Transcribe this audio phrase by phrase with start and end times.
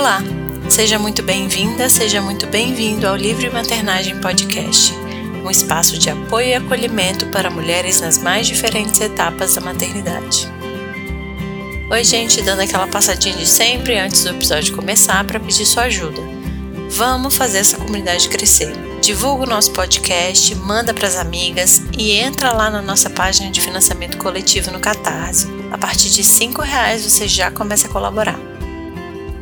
[0.00, 0.22] Olá,
[0.70, 4.94] seja muito bem-vinda, seja muito bem-vindo ao Livre Maternagem Podcast,
[5.44, 10.50] um espaço de apoio e acolhimento para mulheres nas mais diferentes etapas da maternidade.
[11.90, 16.22] Oi, gente, dando aquela passadinha de sempre antes do episódio começar para pedir sua ajuda.
[16.88, 18.72] Vamos fazer essa comunidade crescer.
[19.02, 23.60] Divulga o nosso podcast, manda para as amigas e entra lá na nossa página de
[23.60, 25.46] financiamento coletivo no Catarse.
[25.70, 28.49] A partir de R$ reais você já começa a colaborar.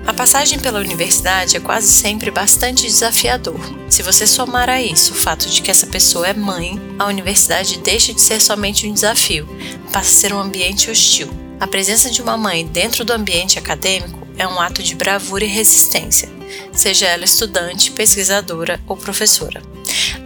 [0.09, 3.61] A passagem pela universidade é quase sempre bastante desafiador.
[3.91, 7.79] Se você somar a isso o fato de que essa pessoa é mãe, a universidade
[7.81, 9.47] deixa de ser somente um desafio,
[9.93, 11.29] passa a ser um ambiente hostil.
[11.61, 15.48] A presença de uma mãe dentro do ambiente acadêmico é um ato de bravura e
[15.48, 16.31] resistência,
[16.73, 19.62] seja ela estudante, pesquisadora ou professora.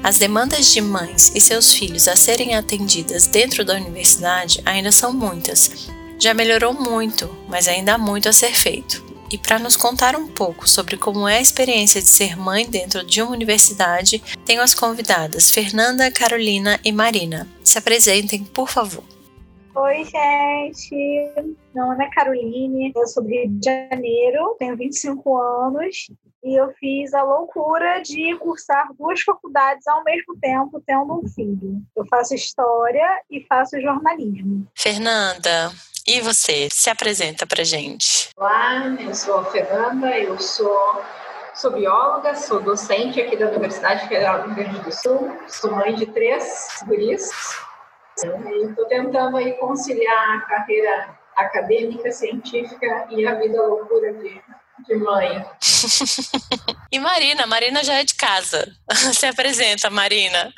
[0.01, 5.13] As demandas de mães e seus filhos a serem atendidas dentro da universidade ainda são
[5.13, 5.89] muitas.
[6.21, 9.11] Já melhorou muito, mas ainda há muito a ser feito.
[9.33, 13.02] E para nos contar um pouco sobre como é a experiência de ser mãe dentro
[13.02, 17.49] de uma universidade, tenho as convidadas Fernanda, Carolina e Marina.
[17.65, 19.02] Se apresentem, por favor.
[19.74, 21.33] Oi, gente.
[21.74, 26.09] Meu nome é Caroline, eu sou do Rio de Janeiro, tenho 25 anos
[26.45, 31.80] e eu fiz a loucura de cursar duas faculdades ao mesmo tempo, tendo um filho.
[31.96, 34.67] Eu faço história e faço jornalismo.
[34.74, 35.73] Fernanda,
[36.07, 38.31] e você, se apresenta pra gente.
[38.37, 41.03] Olá, eu sou a Fernanda, eu sou,
[41.55, 45.95] sou bióloga, sou docente aqui da Universidade Federal do Rio Grande do Sul, sou mãe
[45.95, 47.30] de três guris.
[48.17, 54.43] Estou tentando aí conciliar a carreira acadêmica, científica e a vida loucura de
[54.87, 55.45] de mãe.
[56.91, 58.66] e Marina, Marina já é de casa.
[59.15, 60.52] Se apresenta, Marina.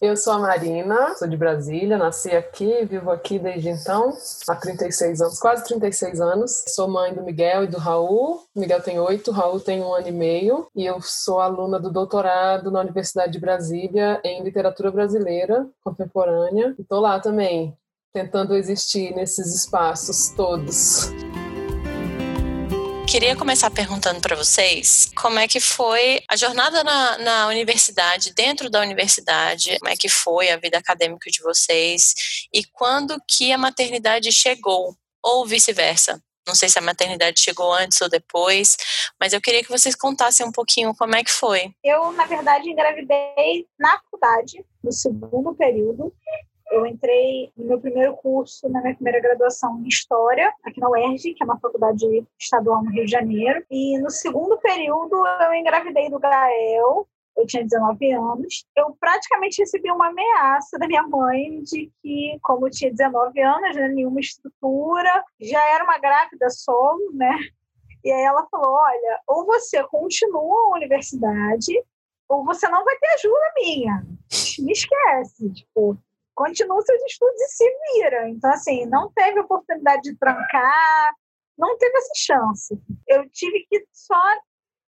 [0.00, 4.16] Eu sou a Marina, sou de Brasília, nasci aqui, vivo aqui desde então,
[4.48, 6.64] há 36 anos, quase 36 anos.
[6.68, 8.42] Sou mãe do Miguel e do Raul.
[8.54, 10.66] O Miguel tem oito, o Raul tem um ano e meio.
[10.74, 16.74] E eu sou aluna do doutorado na Universidade de Brasília em literatura brasileira contemporânea.
[16.78, 17.76] Estou lá também,
[18.12, 21.10] tentando existir nesses espaços todos.
[23.12, 28.70] Queria começar perguntando para vocês como é que foi a jornada na, na universidade, dentro
[28.70, 32.14] da universidade, como é que foi a vida acadêmica de vocês
[32.50, 36.22] e quando que a maternidade chegou, ou vice-versa.
[36.48, 38.78] Não sei se a maternidade chegou antes ou depois,
[39.20, 41.70] mas eu queria que vocês contassem um pouquinho como é que foi.
[41.84, 46.10] Eu, na verdade, engravidei na faculdade, no segundo período,
[46.72, 51.34] eu entrei no meu primeiro curso, na minha primeira graduação em História, aqui na UERJ,
[51.34, 52.06] que é uma faculdade
[52.40, 53.64] estadual no Rio de Janeiro.
[53.70, 57.06] E no segundo período, eu engravidei do Gael,
[57.36, 62.66] eu tinha 19 anos, eu praticamente recebi uma ameaça da minha mãe de que, como
[62.66, 67.32] eu tinha 19 anos, né, nenhuma estrutura, já era uma grávida solo, né?
[68.04, 71.72] E aí ela falou: olha, ou você continua a universidade,
[72.28, 74.06] ou você não vai ter ajuda minha.
[74.58, 75.50] Me esquece.
[75.52, 75.96] Tipo,
[76.34, 78.28] continua seus estudos e se vira.
[78.28, 81.12] Então, assim, não teve oportunidade de trancar,
[81.56, 82.80] não teve essa chance.
[83.08, 84.20] Eu tive que só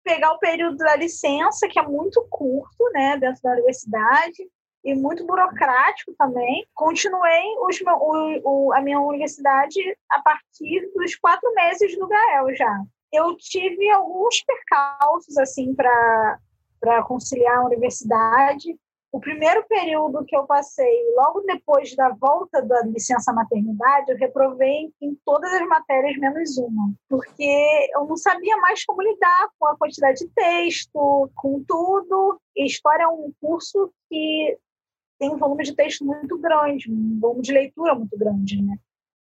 [0.05, 4.49] pegar o período da licença, que é muito curto, né, dentro da universidade,
[4.83, 6.67] e muito burocrático também.
[6.75, 9.79] Continuei os, o, o, a minha universidade
[10.11, 12.83] a partir dos quatro meses do Gael já.
[13.13, 18.75] Eu tive alguns percalços, assim, para conciliar a universidade
[19.13, 24.93] o primeiro período que eu passei, logo depois da volta da licença maternidade, eu reprovei
[25.01, 29.77] em todas as matérias menos uma, porque eu não sabia mais como lidar com a
[29.77, 32.41] quantidade de texto, com tudo.
[32.57, 34.57] E história é um curso que
[35.19, 38.77] tem um volume de texto muito grande, um volume de leitura muito grande, né?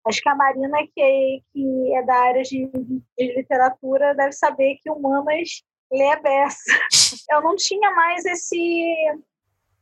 [0.06, 4.78] Acho que a Marina, que é, que é da área de, de literatura, deve saber
[4.80, 5.62] que humanas
[5.92, 6.72] lê a beça.
[7.30, 8.94] Eu não tinha mais esse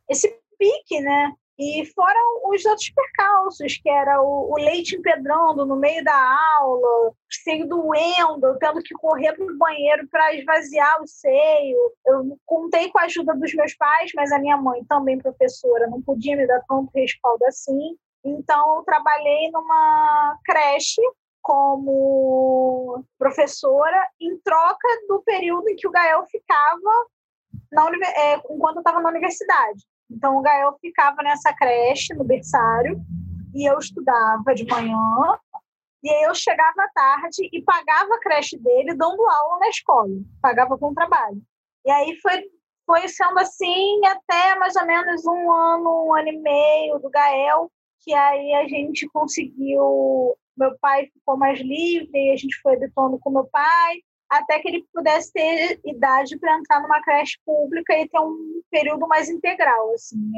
[0.09, 0.27] esse
[0.57, 1.33] pique, né?
[1.57, 7.13] E fora os outros percalços, que era o, o, leite empedrando no meio da aula,
[7.29, 11.93] seio doendo, tendo que correr para o banheiro para esvaziar o seio.
[12.05, 16.01] Eu contei com a ajuda dos meus pais, mas a minha mãe, também professora, não
[16.01, 17.97] podia me dar tanto respaldo assim.
[18.23, 21.01] Então, eu trabalhei numa creche
[21.41, 27.07] como professora em troca do período em que o Gael ficava
[27.69, 29.83] na, é, enquanto eu estava na universidade.
[30.09, 33.01] Então, o Gael ficava nessa creche, no berçário,
[33.53, 35.37] e eu estudava de manhã,
[36.01, 40.09] e aí eu chegava à tarde e pagava a creche dele dando aula na escola,
[40.41, 41.41] pagava com trabalho.
[41.85, 42.41] E aí foi,
[42.85, 47.69] foi sendo assim até mais ou menos um ano, um ano e meio do Gael,
[47.99, 50.35] que aí a gente conseguiu.
[50.57, 54.85] Meu pai ficou mais livre, a gente foi habituando com meu pai, até que ele
[54.93, 60.31] pudesse ter idade para entrar numa creche pública e ter um período mais integral, assim.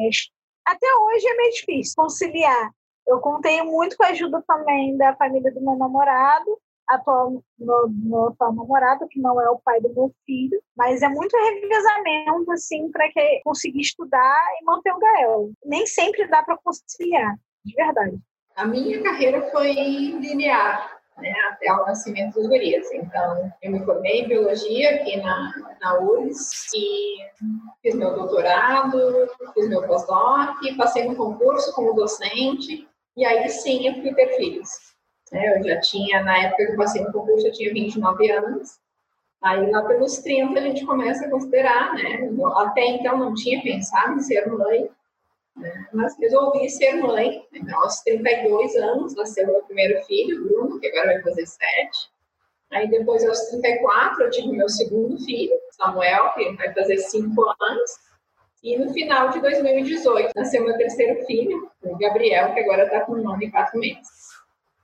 [0.66, 2.72] Até hoje é meio difícil conciliar.
[3.08, 6.58] Eu contei muito com a ajuda também da família do meu namorado,
[6.88, 11.10] atual, meu, meu atual namorado, que não é o pai do meu filho, mas é
[11.10, 15.52] muito revezamento, assim, para que conseguir estudar e manter o Gael.
[15.66, 17.36] Nem sempre dá para conciliar,
[17.66, 18.18] de verdade.
[18.56, 22.92] A minha carreira foi linear, né, até o nascimento dos gurias.
[22.92, 26.00] Então, eu me formei em biologia aqui na, na
[26.74, 27.18] e
[27.82, 34.02] fiz meu doutorado, fiz meu pós-doc, passei no concurso como docente e aí sim eu
[34.02, 34.70] fui ter filhos.
[35.34, 38.80] É, eu já tinha, na época que eu passei no concurso, eu tinha 29 anos.
[39.42, 42.30] Aí lá pelos 30 a gente começa a considerar, né?
[42.58, 44.90] Até então não tinha pensado em ser mãe,
[45.56, 45.88] né?
[45.94, 47.46] mas resolvi ser mãe.
[47.54, 52.12] Então, aos 32 anos, nasceu meu primeiro filho, Bruno, que agora vai fazer 7.
[52.72, 57.92] Aí depois, aos 34, eu tive meu segundo filho, Samuel, que vai fazer 5 anos.
[58.64, 63.14] E no final de 2018, nasceu meu terceiro filho, o Gabriel, que agora está com
[63.14, 64.32] um ano e quatro meses.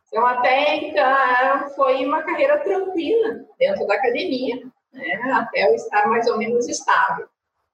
[0.07, 4.55] Então, até então, foi uma carreira tranquila dentro da academia,
[4.93, 5.31] né?
[5.33, 7.27] até eu estar mais ou menos estável.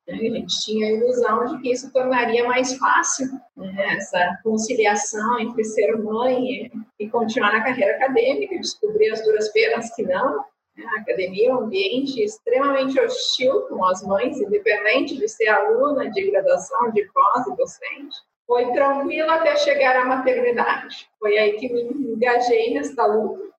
[0.08, 0.16] Né?
[0.16, 3.96] A gente tinha a ilusão de que isso tornaria mais fácil né?
[3.96, 10.04] essa conciliação entre ser mãe e continuar na carreira acadêmica, descobrir as duras penas que
[10.04, 10.38] não.
[10.78, 10.86] Né?
[10.96, 16.32] A academia é um ambiente extremamente hostil com as mães, independente de ser aluna de
[16.32, 18.18] graduação, de pós e docente.
[18.46, 21.08] Foi tranquilo até chegar à maternidade.
[21.18, 21.82] Foi aí que me
[22.14, 23.53] engajei nessa luta,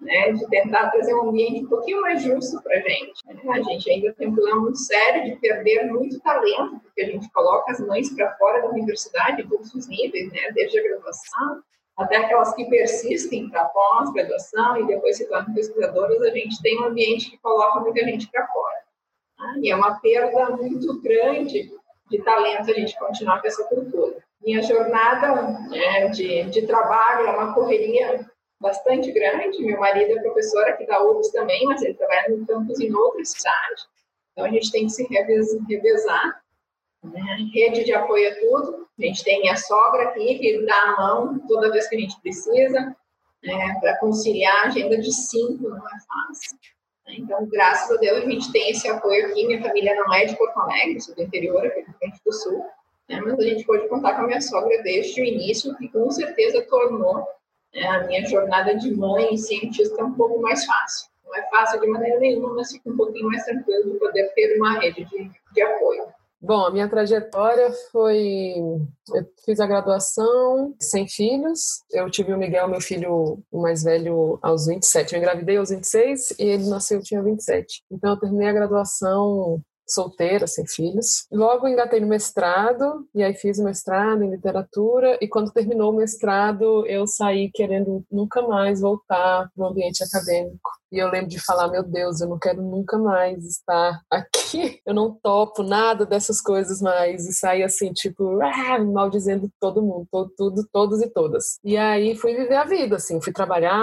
[0.00, 3.26] né, de tentar trazer um ambiente um pouquinho mais justo para a gente.
[3.26, 3.40] Né?
[3.50, 7.30] A gente ainda tem um problema muito sério de perder muito talento, porque a gente
[7.32, 11.62] coloca as mães para fora da universidade, em todos os níveis, né, desde a graduação
[11.96, 16.84] até aquelas que persistem para pós-graduação e depois se tornam pesquisadoras, a gente tem um
[16.84, 18.76] ambiente que coloca muita gente para fora.
[19.38, 19.60] Né?
[19.62, 21.72] E é uma perda muito grande
[22.10, 24.16] de talento a gente continuar com essa cultura.
[24.42, 28.30] Minha jornada né, de, de trabalho é uma correria
[28.60, 29.62] bastante grande.
[29.62, 33.24] Meu marido é professor aqui da UFS também, mas ele trabalha no campus em outra
[33.24, 33.82] cidade.
[34.32, 35.06] Então a gente tem que se
[35.68, 36.42] revezar.
[37.02, 37.22] Né?
[37.54, 38.86] Rede de apoio a tudo.
[38.98, 42.20] A gente tem minha sogra aqui que dá a mão toda vez que a gente
[42.20, 42.96] precisa.
[43.42, 43.76] Né?
[43.80, 46.58] Para conciliar a agenda de cinco não é fácil.
[47.08, 49.46] Então, graças a Deus, a gente tem esse apoio aqui.
[49.46, 51.94] Minha família não é de Porto Alegre, sou do interior, aqui do
[52.24, 52.66] do Sul.
[53.08, 53.20] Né?
[53.20, 56.62] Mas a gente pode contar com a minha sogra desde o início, que com certeza
[56.62, 57.24] tornou né,
[57.84, 61.08] a minha jornada de mãe e cientista um pouco mais fácil.
[61.24, 64.56] Não é fácil de maneira nenhuma, mas fica um pouquinho mais tranquilo de poder ter
[64.56, 66.06] uma rede de, de apoio.
[66.40, 68.54] Bom, a minha trajetória foi.
[69.12, 71.82] Eu fiz a graduação sem filhos.
[71.90, 75.14] Eu tive o Miguel, meu filho mais velho, aos 27.
[75.14, 77.82] Eu engravidei aos 26 e ele nasceu, tinha 27.
[77.90, 81.26] Então, eu terminei a graduação solteira, sem filhos.
[81.30, 85.96] Logo engatei no mestrado, e aí fiz o mestrado em literatura, e quando terminou o
[85.96, 90.70] mestrado, eu saí querendo nunca mais voltar para o ambiente acadêmico.
[90.92, 94.80] E eu lembro de falar, meu Deus, eu não quero nunca mais estar aqui.
[94.86, 97.26] Eu não topo nada dessas coisas mais.
[97.26, 101.58] E sair assim, tipo, ah, maldizendo todo mundo, todo, tudo, todos e todas.
[101.64, 103.82] E aí fui viver a vida, assim, fui trabalhar,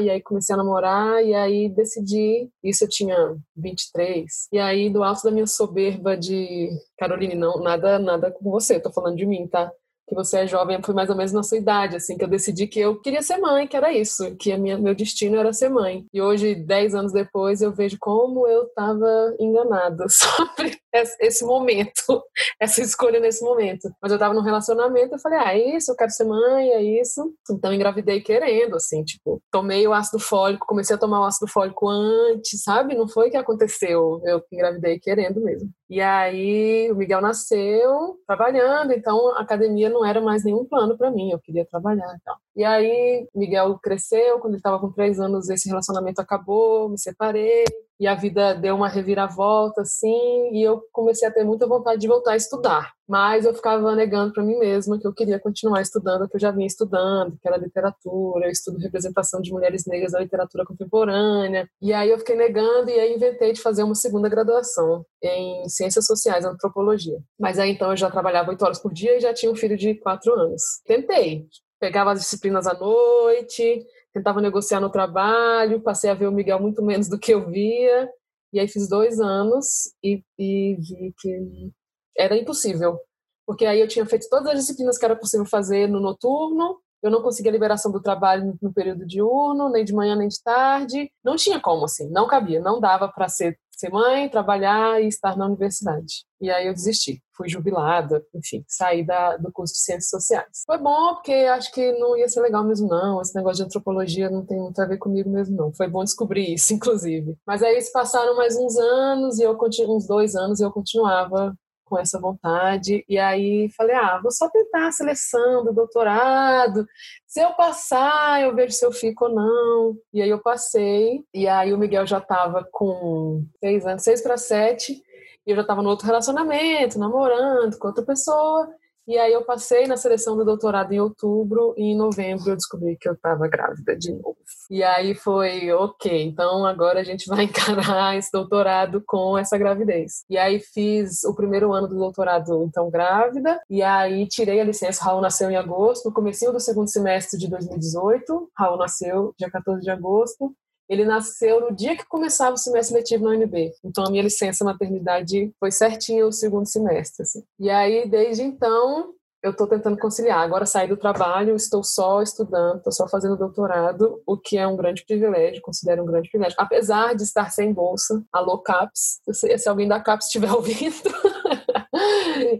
[0.00, 3.16] e aí comecei a namorar, e aí decidi, isso eu tinha
[3.56, 4.48] 23.
[4.52, 8.82] E aí, do alto da minha soberba de Caroline, não, nada, nada com você, eu
[8.82, 9.70] tô falando de mim, tá?
[10.12, 12.66] Que você é jovem, foi mais ou menos na sua idade, assim, que eu decidi
[12.66, 15.70] que eu queria ser mãe, que era isso, que a minha, meu destino era ser
[15.70, 16.04] mãe.
[16.12, 20.81] E hoje, dez anos depois, eu vejo como eu estava enganada sobre
[21.20, 22.22] esse momento,
[22.60, 23.90] essa escolha nesse momento.
[24.00, 26.82] Mas eu estava num relacionamento, eu falei, ah, é isso, eu quero ser mãe, é
[27.00, 27.34] isso.
[27.50, 31.88] Então, engravidei querendo, assim, tipo, tomei o ácido fólico, comecei a tomar o ácido fólico
[31.88, 32.94] antes, sabe?
[32.94, 35.70] Não foi que aconteceu, eu engravidei querendo mesmo.
[35.88, 41.10] E aí o Miguel nasceu trabalhando, então a academia não era mais nenhum plano para
[41.10, 42.34] mim, eu queria trabalhar então.
[42.56, 47.64] E aí Miguel cresceu, quando ele estava com três anos esse relacionamento acabou, me separei
[48.02, 52.08] e a vida deu uma reviravolta assim e eu comecei a ter muita vontade de
[52.08, 52.92] voltar a estudar.
[53.08, 56.50] Mas eu ficava negando para mim mesma que eu queria continuar estudando que eu já
[56.50, 61.68] vinha estudando que era literatura eu estudo representação de mulheres negras na literatura contemporânea.
[61.80, 66.04] E aí eu fiquei negando e aí inventei de fazer uma segunda graduação em ciências
[66.04, 67.18] sociais antropologia.
[67.38, 69.76] Mas aí então eu já trabalhava oito horas por dia e já tinha um filho
[69.76, 70.62] de quatro anos.
[70.84, 71.46] Tentei
[71.82, 76.82] pegava as disciplinas à noite tentava negociar no trabalho, passei a ver o Miguel muito
[76.82, 78.08] menos do que eu via,
[78.52, 81.72] e aí fiz dois anos e, e vi que
[82.16, 83.00] era impossível,
[83.46, 87.10] porque aí eu tinha feito todas as disciplinas que era possível fazer no noturno, eu
[87.10, 91.10] não conseguia liberação do trabalho no período diurno, nem de manhã nem de tarde.
[91.24, 95.36] Não tinha como, assim, não cabia, não dava para ser, ser mãe, trabalhar e estar
[95.36, 96.24] na universidade.
[96.40, 100.62] E aí eu desisti, fui jubilada, enfim, saí da, do curso de Ciências Sociais.
[100.64, 103.20] Foi bom, porque acho que não ia ser legal mesmo, não.
[103.20, 105.72] Esse negócio de antropologia não tem muito a ver comigo mesmo, não.
[105.72, 107.36] Foi bom descobrir isso, inclusive.
[107.46, 109.58] Mas aí se passaram mais uns anos, e eu
[109.88, 113.04] uns dois anos, e eu continuava com essa vontade.
[113.08, 116.86] E aí falei: ah, vou só tentar a seleção do doutorado.
[117.26, 119.96] Se eu passar, eu vejo se eu fico ou não.
[120.12, 121.22] E aí eu passei.
[121.34, 125.02] E aí o Miguel já estava com seis anos, seis para sete.
[125.46, 128.68] E eu já estava no outro relacionamento, namorando com outra pessoa.
[129.06, 132.96] E aí eu passei na seleção do doutorado em outubro e em novembro eu descobri
[132.96, 134.36] que eu estava grávida de novo.
[134.70, 140.24] E aí foi, ok, então agora a gente vai encarar esse doutorado com essa gravidez.
[140.30, 145.04] E aí fiz o primeiro ano do doutorado, então grávida, e aí tirei a licença,
[145.04, 149.82] Raul nasceu em agosto, no comecinho do segundo semestre de 2018, Raul nasceu dia 14
[149.82, 150.54] de agosto,
[150.92, 153.72] ele nasceu no dia que começava o semestre letivo na UNB.
[153.82, 157.22] Então a minha licença maternidade foi certinho o segundo semestre.
[157.22, 157.42] Assim.
[157.58, 160.40] E aí, desde então, eu estou tentando conciliar.
[160.40, 164.76] Agora saí do trabalho, estou só estudando, estou só fazendo doutorado, o que é um
[164.76, 166.56] grande privilégio, considero um grande privilégio.
[166.60, 171.10] Apesar de estar sem bolsa, alô CAPS, se alguém da CAPS estiver ouvindo.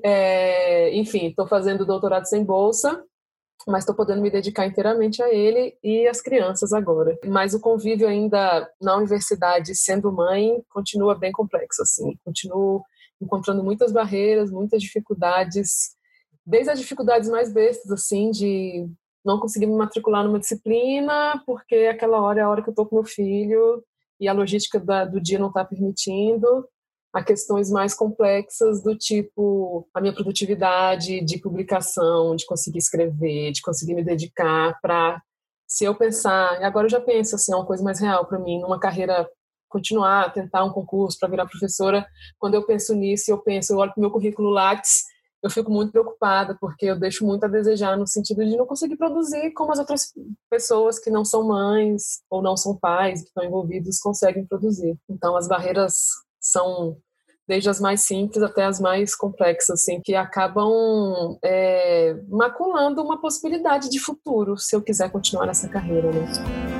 [0.02, 3.04] é, enfim, estou fazendo doutorado sem bolsa,
[3.66, 7.18] mas estou podendo me dedicar inteiramente a ele e às crianças agora.
[7.26, 12.16] Mas o convívio ainda na universidade, sendo mãe, continua bem complexo, assim.
[12.24, 12.82] Continuo
[13.20, 15.96] encontrando muitas barreiras, muitas dificuldades,
[16.44, 18.88] desde as dificuldades mais bestas, assim, de
[19.24, 22.86] não conseguir me matricular numa disciplina, porque aquela hora é a hora que eu estou
[22.86, 23.82] com meu filho
[24.18, 26.66] e a logística da, do dia não está permitindo,
[27.12, 33.60] a questões mais complexas do tipo a minha produtividade de publicação, de conseguir escrever, de
[33.60, 35.20] conseguir me dedicar para
[35.66, 38.60] se eu pensar, agora eu já penso assim, é uma coisa mais real para mim,
[38.60, 39.28] numa carreira
[39.68, 42.06] continuar, tentar um concurso para virar professora,
[42.38, 45.04] quando eu penso nisso, eu penso, eu olho para o meu currículo Lattes,
[45.42, 48.96] eu fico muito preocupada, porque eu deixo muito a desejar no sentido de não conseguir
[48.96, 50.12] produzir como as outras
[50.48, 54.96] pessoas que não são mães ou não são pais, que estão envolvidos, conseguem produzir.
[55.08, 56.10] Então, as barreiras
[56.42, 56.96] são
[57.46, 63.88] desde as mais simples até as mais complexas, assim, que acabam é, maculando uma possibilidade
[63.88, 66.71] de futuro, se eu quiser continuar nessa carreira, né?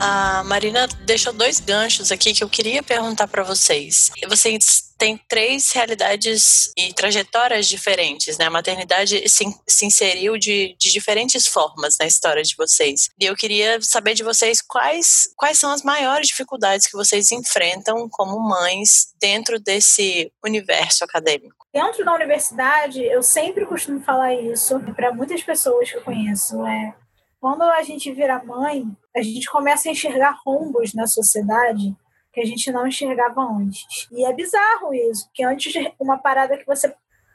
[0.00, 4.12] A Marina deixou dois ganchos aqui que eu queria perguntar para vocês.
[4.28, 8.46] Vocês têm três realidades e trajetórias diferentes, né?
[8.46, 13.08] A maternidade se, se inseriu de, de diferentes formas na história de vocês.
[13.20, 18.08] E eu queria saber de vocês quais, quais são as maiores dificuldades que vocês enfrentam
[18.08, 21.66] como mães dentro desse universo acadêmico.
[21.72, 26.64] Dentro da universidade, eu sempre costumo falar isso para muitas pessoas que eu conheço.
[26.66, 26.94] É,
[27.40, 28.84] quando a gente vira mãe,
[29.18, 31.94] a gente começa a enxergar rombos na sociedade
[32.32, 34.08] que a gente não enxergava antes.
[34.12, 36.94] E é bizarro isso, porque antes uma parada que você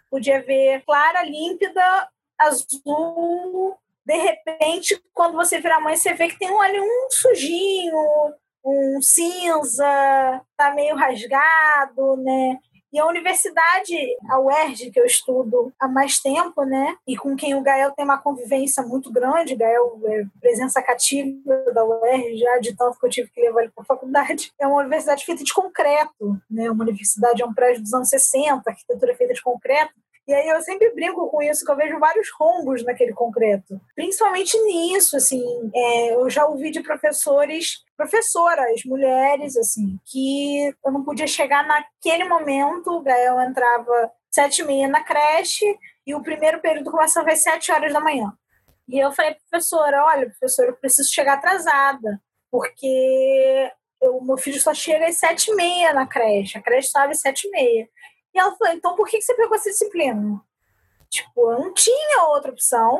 [0.09, 2.09] podia ver clara, límpida,
[2.39, 9.01] azul, de repente, quando você vira mãe, você vê que tem ali um sujinho, um
[9.01, 12.59] cinza, tá meio rasgado, né?
[12.93, 13.95] E a universidade,
[14.29, 16.95] a UERJ, que eu estudo há mais tempo, né?
[17.07, 21.33] E com quem o Gael tem uma convivência muito grande, Gael é presença cativa
[21.73, 24.53] da UERJ, já de tanto que eu tive que levar ele para a faculdade.
[24.61, 26.69] É uma universidade feita de concreto, né?
[26.69, 29.93] Uma universidade, é um prédio dos anos 60, arquitetura feita de concreto.
[30.27, 33.81] E aí eu sempre brinco com isso, que eu vejo vários rombos naquele concreto.
[33.95, 35.43] Principalmente nisso, assim,
[35.75, 42.25] é, eu já ouvi de professores, professoras, mulheres, assim, que eu não podia chegar naquele
[42.25, 45.65] momento, o Gael entrava sete e meia na creche
[46.05, 48.33] e o primeiro período começava às sete horas da manhã.
[48.87, 52.21] E eu falei, professora, olha, professora, eu preciso chegar atrasada,
[52.51, 53.71] porque
[54.01, 57.21] o meu filho só chega às sete e meia na creche, a creche estava às
[57.21, 57.89] sete e meia.
[58.33, 60.41] E ela falou: então por que você pegou essa disciplina?
[61.09, 62.99] Tipo, eu não tinha outra opção.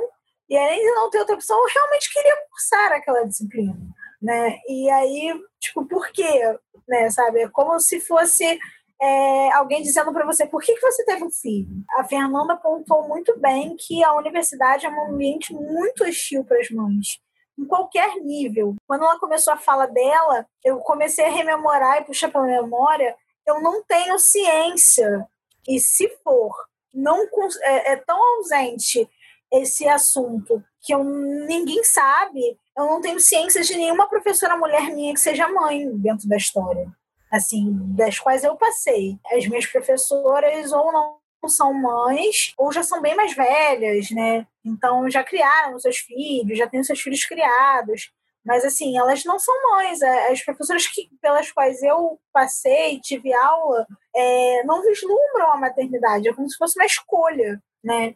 [0.50, 3.76] E além de não ter outra opção, eu realmente queria cursar aquela disciplina,
[4.24, 4.58] né?
[4.68, 6.58] E aí, tipo, por quê?
[6.88, 7.42] Né, sabe?
[7.42, 8.60] É como se fosse
[9.02, 11.68] é, alguém dizendo para você por que, que você teve um filho.
[11.98, 16.70] A Fernanda apontou muito bem que a universidade é um ambiente muito hostil para as
[16.70, 17.20] mães,
[17.60, 18.76] em qualquer nível.
[18.88, 23.16] Quando ela começou a fala dela, eu comecei a rememorar e puxar para a memória
[23.46, 25.28] eu não tenho ciência.
[25.68, 26.54] E se for,
[26.94, 27.24] não
[27.62, 29.10] é, é tão ausente
[29.52, 35.14] esse assunto que eu, ninguém sabe, eu não tenho ciência de nenhuma professora mulher minha
[35.14, 36.92] que seja mãe dentro da história.
[37.32, 39.18] Assim, das quais eu passei.
[39.32, 44.48] As minhas professoras ou não são mães ou já são bem mais velhas, né?
[44.64, 48.12] Então já criaram seus filhos, já têm seus filhos criados.
[48.46, 50.02] Mas assim, elas não são mães.
[50.02, 56.28] As professoras que, pelas quais eu passei, tive aula, é, não vislumbram a maternidade.
[56.28, 58.16] É como se fosse uma escolha, né?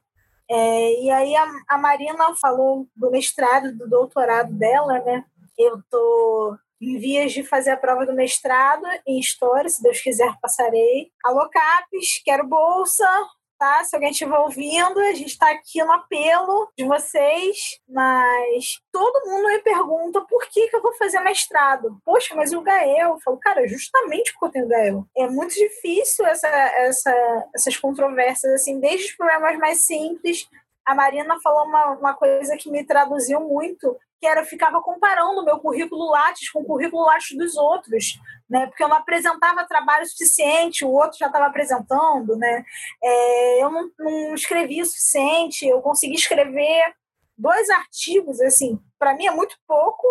[0.50, 5.26] É, e aí a, a Marina falou do mestrado, do doutorado dela, né?
[5.58, 10.32] Eu tô em vias de fazer a prova do mestrado em História, se Deus quiser,
[10.42, 11.12] passarei.
[11.24, 13.08] Alô, CAPES, quero bolsa,
[13.58, 13.84] tá?
[13.84, 19.48] Se alguém estiver ouvindo, a gente está aqui no apelo de vocês, mas todo mundo
[19.48, 22.00] me pergunta por que, que eu vou fazer mestrado.
[22.06, 23.10] Poxa, mas o Gael?
[23.10, 25.06] Eu falo, cara, justamente porque eu tenho Gael.
[25.18, 30.48] É muito difícil essa, essa, essas controvérsias, assim, desde os problemas mais simples.
[30.86, 35.46] A Marina falou uma, uma coisa que me traduziu muito, que era ficava comparando o
[35.46, 38.20] meu currículo Lattes com o currículo Lattes dos outros,
[38.50, 38.68] né?
[38.68, 42.64] Porque eu não apresentava trabalho suficiente, o outro já estava apresentando, né?
[43.04, 46.94] É, eu não, não escrevi o suficiente, eu consegui escrever
[47.38, 50.08] dois artigos, assim, para mim é muito pouco,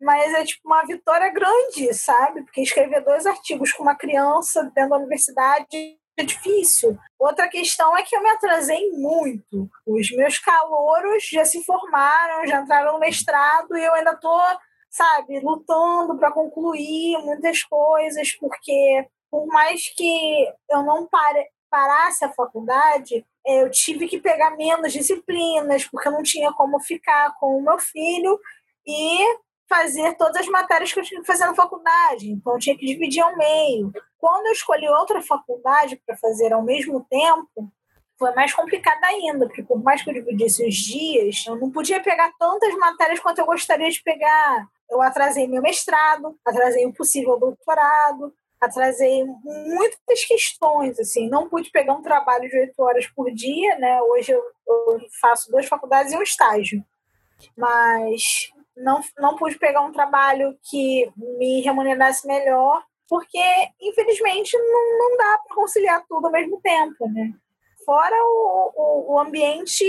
[0.00, 2.42] mas é tipo uma vitória grande, sabe?
[2.42, 6.98] Porque escrever dois artigos com uma criança dentro da universidade é difícil.
[7.18, 9.68] Outra questão é que eu me atrasei muito.
[9.86, 14.40] Os meus calouros já se formaram, já entraram no mestrado e eu ainda estou,
[14.90, 22.32] sabe, lutando para concluir muitas coisas, porque por mais que eu não pare, parasse a
[22.32, 27.58] faculdade, é, eu tive que pegar menos disciplinas, porque eu não tinha como ficar com
[27.58, 28.40] o meu filho
[28.86, 29.36] e
[29.68, 32.30] fazer todas as matérias que eu tinha que fazer na faculdade.
[32.30, 33.92] Então, eu tinha que dividir ao meio.
[34.18, 37.70] Quando eu escolhi outra faculdade para fazer ao mesmo tempo,
[38.18, 42.02] foi mais complicado ainda, porque por mais que eu dividisse os dias, eu não podia
[42.02, 44.68] pegar tantas matérias quanto eu gostaria de pegar.
[44.90, 51.92] Eu atrasei meu mestrado, atrasei o possível doutorado, atrasei muitas questões, assim, não pude pegar
[51.92, 54.00] um trabalho de oito horas por dia, né?
[54.00, 56.82] Hoje eu, eu faço duas faculdades e um estágio.
[57.54, 63.42] Mas não, não pude pegar um trabalho que me remunerasse melhor, porque,
[63.80, 67.32] infelizmente, não, não dá para conciliar tudo ao mesmo tempo, né?
[67.84, 69.84] Fora o, o, o ambiente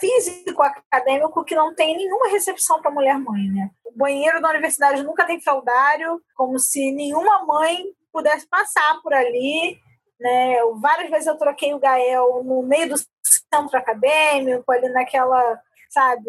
[0.00, 3.70] físico acadêmico que não tem nenhuma recepção para mulher mãe, né?
[3.84, 9.78] O banheiro da universidade nunca tem fraldário, como se nenhuma mãe pudesse passar por ali,
[10.18, 10.56] né?
[10.80, 16.28] Várias vezes eu troquei o Gael no meio do centro acadêmico, ali naquela, sabe,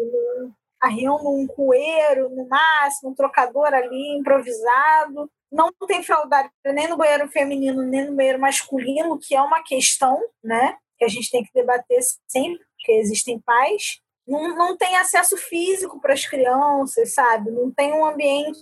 [0.82, 5.30] arriam num cueiro, no máximo, um trocador ali improvisado.
[5.50, 10.20] Não tem fraldário nem no banheiro feminino, nem no banheiro masculino, que é uma questão,
[10.42, 10.76] né?
[10.98, 14.00] Que a gente tem que debater sempre, porque existem pais.
[14.26, 17.50] Não, não tem acesso físico para as crianças, sabe?
[17.50, 18.58] Não tem um ambiente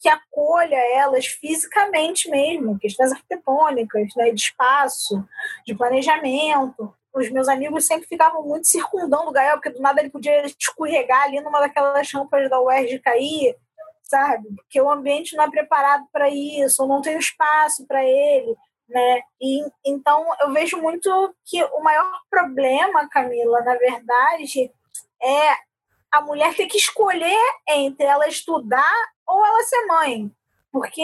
[0.00, 5.24] que acolha elas fisicamente mesmo, questões arquitetônicas, né, de espaço,
[5.64, 10.10] de planejamento os meus amigos sempre ficavam muito circundando o Gael, porque do nada ele
[10.10, 13.56] podia escorregar ali numa daquelas rampas da UERJ cair,
[14.02, 14.48] sabe?
[14.56, 18.56] Porque o ambiente não é preparado para isso, ou não tem espaço para ele,
[18.88, 19.20] né?
[19.40, 24.72] E, então eu vejo muito que o maior problema, Camila, na verdade,
[25.22, 25.54] é
[26.10, 28.94] a mulher ter que escolher entre ela estudar
[29.26, 30.30] ou ela ser mãe.
[30.70, 31.02] Porque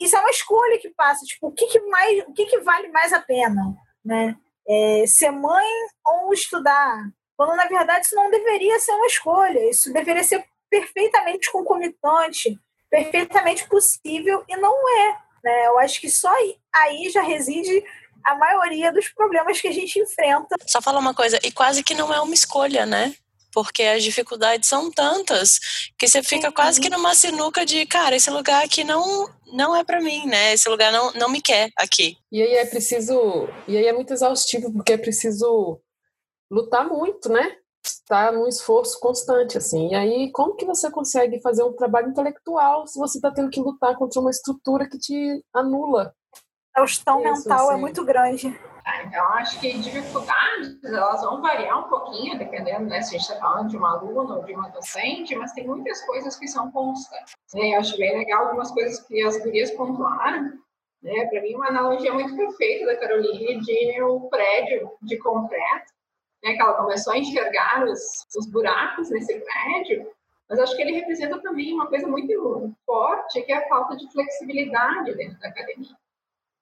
[0.00, 2.88] isso é uma escolha que passa, tipo, o que, que mais, o que, que vale
[2.88, 4.36] mais a pena, né?
[4.68, 5.66] É, ser mãe
[6.04, 7.08] ou estudar.
[7.36, 12.58] Quando, na verdade, isso não deveria ser uma escolha, isso deveria ser perfeitamente concomitante,
[12.90, 15.18] perfeitamente possível, e não é.
[15.42, 15.66] Né?
[15.66, 16.32] Eu acho que só
[16.74, 17.84] aí já reside
[18.24, 20.56] a maioria dos problemas que a gente enfrenta.
[20.66, 23.14] Só falar uma coisa, e quase que não é uma escolha, né?
[23.54, 25.60] porque as dificuldades são tantas
[25.96, 26.54] que você fica Sim.
[26.54, 30.52] quase que numa sinuca de, cara, esse lugar aqui não não é para mim, né?
[30.52, 32.18] Esse lugar não, não me quer aqui.
[32.30, 35.80] E aí é preciso, e aí é muito exaustivo porque é preciso
[36.50, 37.56] lutar muito, né?
[37.84, 39.90] Está num esforço constante assim.
[39.92, 43.60] E aí como que você consegue fazer um trabalho intelectual se você está tendo que
[43.60, 46.12] lutar contra uma estrutura que te anula?
[46.74, 47.74] A exaustão mental é assim.
[47.74, 48.60] é muito grande.
[48.84, 53.30] Tá, então, acho que dificuldades elas vão variar um pouquinho, dependendo né, se a gente
[53.30, 56.70] está falando de uma aluna ou de uma docente, mas tem muitas coisas que são
[56.70, 57.34] constantes.
[57.54, 57.70] Né?
[57.70, 60.52] Eu acho bem legal algumas coisas que as gurias pontuaram.
[61.02, 61.26] Né?
[61.30, 65.92] Para mim, uma analogia muito perfeita da Caroline de um prédio de concreto,
[66.42, 70.12] né, que ela começou a enxergar os, os buracos nesse prédio,
[70.46, 74.12] mas acho que ele representa também uma coisa muito forte, que é a falta de
[74.12, 75.96] flexibilidade dentro da academia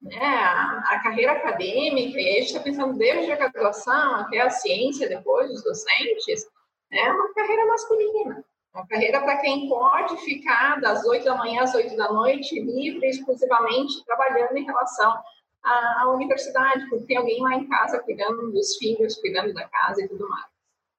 [0.03, 5.07] né, a, carreira acadêmica, e a gente está pensando desde a graduação até a ciência,
[5.07, 6.45] depois, os docentes,
[6.91, 8.45] é uma carreira masculina.
[8.73, 13.07] Uma carreira para quem pode ficar das 8 da manhã às 8 da noite, livre,
[13.07, 15.15] exclusivamente trabalhando em relação
[15.63, 20.07] a, universidade, porque tem alguém lá em casa cuidando dos filhos, cuidando da casa e
[20.07, 20.45] tudo mais.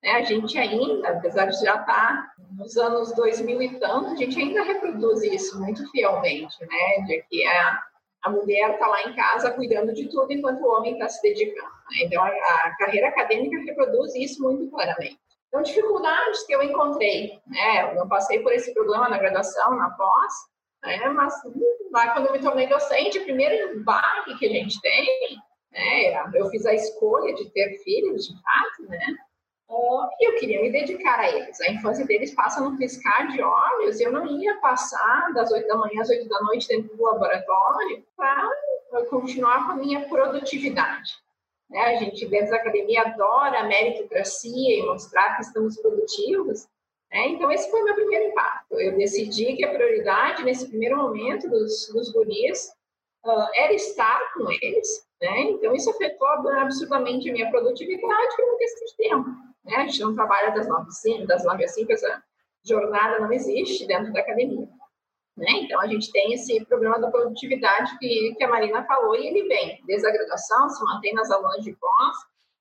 [0.02, 4.16] É, a gente ainda, apesar de já estar tá nos anos 2000 e tanto, a
[4.16, 7.04] gente ainda reproduz isso muito fielmente, né?
[7.06, 7.82] De que a,
[8.24, 11.68] a mulher está lá em casa cuidando de tudo enquanto o homem está se dedicando.
[11.90, 11.98] Né?
[12.04, 15.18] Então, a, a, carreira acadêmica reproduz isso muito claramente.
[15.48, 17.90] Então, dificuldades que eu encontrei, né?
[17.90, 20.32] Eu não passei por esse problema na graduação, na pós,
[20.82, 21.08] né?
[21.10, 21.34] mas
[21.92, 25.36] lá quando eu me tornei docente, o primeiro embarque que a gente tem,
[25.70, 26.30] né?
[26.34, 29.16] Eu fiz a escolha de ter filhos, de fato, né?
[30.20, 31.60] E eu queria me dedicar a eles.
[31.60, 35.76] A infância deles passa num piscar de olhos, eu não ia passar das oito da
[35.76, 38.50] manhã às oito da noite dentro do laboratório para
[39.08, 41.12] continuar com a minha produtividade.
[41.70, 41.80] Né?
[41.80, 46.66] A gente, dentro da academia, adora a meritocracia e mostrar que estamos produtivos.
[47.10, 47.28] Né?
[47.28, 48.80] Então, esse foi o meu primeiro impacto.
[48.80, 52.70] Eu decidi que a prioridade, nesse primeiro momento dos, dos guris,
[53.24, 55.06] uh, era estar com eles.
[55.20, 55.40] Né?
[55.42, 59.53] Então, isso afetou absurdamente a minha produtividade por uma questão de tempo.
[59.64, 59.76] Né?
[59.76, 62.22] A gente não trabalha das 9 às 5, das 9 às 5, essa
[62.64, 64.68] jornada não existe dentro da academia.
[65.36, 65.50] Né?
[65.62, 69.48] Então, a gente tem esse problema da produtividade que, que a Marina falou, e ele
[69.48, 72.16] vem desde a graduação, se mantém nas aulas de pós,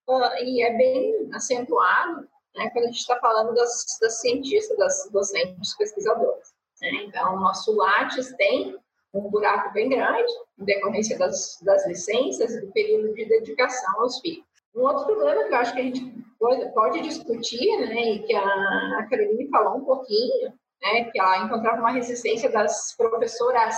[0.10, 5.10] uh, e é bem acentuado né, quando a gente está falando das, das cientistas, das
[5.12, 6.54] docentes, pesquisadoras.
[6.82, 6.90] Né?
[7.06, 8.78] Então, o nosso Lattes tem
[9.14, 14.20] um buraco bem grande, em decorrência das, das licenças e do período de dedicação aos
[14.20, 14.46] filhos.
[14.76, 18.36] Um outro problema que eu acho que a gente pode, pode discutir, né, e que
[18.36, 20.52] a, a Caroline falou um pouquinho,
[20.82, 23.78] né, que ela encontrava uma resistência das professoras,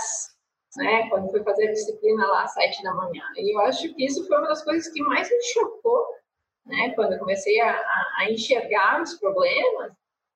[0.76, 3.22] né, quando foi fazer a disciplina lá às sete da manhã.
[3.36, 6.04] E eu acho que isso foi uma das coisas que mais me chocou,
[6.66, 7.80] né, quando eu comecei a,
[8.18, 9.92] a enxergar os problemas,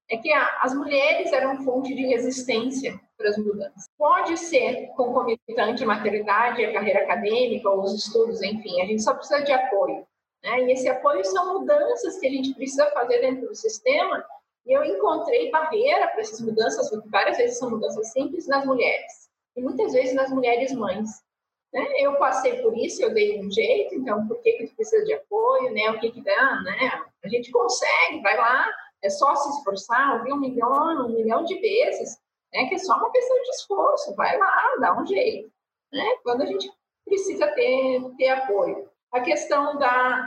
[0.09, 3.89] é que a, as mulheres eram fonte de resistência para as mudanças.
[3.99, 9.15] Pode ser concomitante a maternidade, a carreira acadêmica, ou os estudos, enfim, a gente só
[9.15, 10.07] precisa de apoio.
[10.43, 10.63] Né?
[10.63, 14.25] E esse apoio são mudanças que a gente precisa fazer dentro do sistema.
[14.67, 19.31] E eu encontrei barreira para essas mudanças, porque várias vezes são mudanças simples nas mulheres,
[19.57, 21.09] e muitas vezes nas mulheres mães.
[21.73, 21.87] Né?
[21.99, 25.15] Eu passei por isso, eu dei um jeito, então por que, que tu precisa de
[25.15, 25.89] apoio, né?
[25.91, 27.05] O que que dá, né?
[27.25, 28.69] A gente consegue, vai lá,
[29.03, 32.19] é só se esforçar, ouvir um milhão, um milhão de vezes,
[32.53, 32.67] né?
[32.67, 35.51] Que é só uma questão de esforço, vai lá, dá um jeito,
[35.93, 36.05] né?
[36.25, 36.71] Quando a gente
[37.05, 38.90] precisa ter, ter apoio.
[39.13, 40.23] A questão da,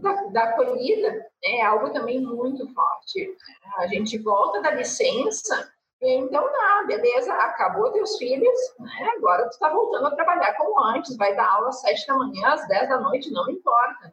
[0.00, 3.36] da, da acolhida é algo também muito forte.
[3.78, 9.08] A gente volta da licença, então, não, beleza, acabou teus filhos, né?
[9.16, 12.48] agora tu está voltando a trabalhar como antes, vai dar aula às sete da manhã,
[12.48, 14.12] às dez da noite, não importa, né?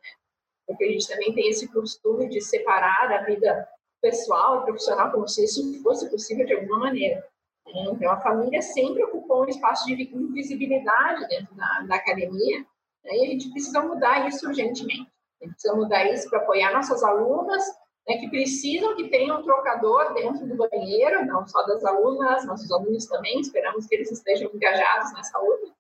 [0.65, 3.67] Porque a gente também tem esse costume de separar a vida
[4.01, 7.25] pessoal e profissional como se isso fosse possível de alguma maneira.
[7.67, 12.65] Então, a família sempre ocupou um espaço de invisibilidade dentro da, da academia,
[13.04, 13.16] né?
[13.16, 15.12] E a gente precisa mudar isso urgentemente.
[15.42, 17.63] A gente precisa mudar isso para apoiar nossas alunas,
[18.08, 22.72] né, que precisam que tenham um trocador dentro do banheiro, não só das alunas, nossos
[22.72, 25.74] alunos também, esperamos que eles estejam engajados nessa luta.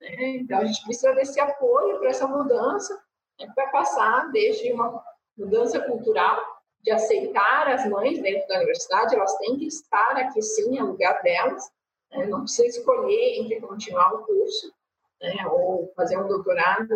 [0.00, 0.36] Né?
[0.38, 2.94] Então, a gente precisa desse apoio para essa mudança,
[3.38, 5.02] né, que vai passar desde uma
[5.36, 6.40] mudança cultural,
[6.82, 11.20] de aceitar as mães dentro da universidade, elas têm que estar aqui sim, é lugar
[11.22, 11.70] delas,
[12.12, 12.26] né?
[12.26, 14.72] não precisa escolher entre continuar o curso,
[15.20, 16.88] né, ou fazer um doutorado,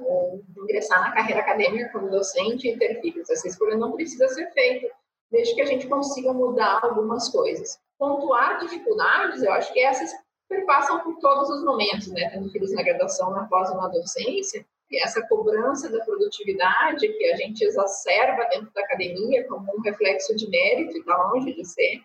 [0.00, 3.28] ou ingressar na carreira acadêmica como docente e ter filhos.
[3.30, 4.86] Essa escolha não precisa ser feita,
[5.30, 7.78] desde que a gente consiga mudar algumas coisas.
[7.98, 10.10] Pontuar dificuldades, eu acho que essas
[10.48, 12.28] perpassam por todos os momentos, né?
[12.30, 17.30] Tendo filhos na graduação, na pós ou na docência, e essa cobrança da produtividade que
[17.30, 22.00] a gente exacerba dentro da academia como um reflexo de mérito, está longe de ser,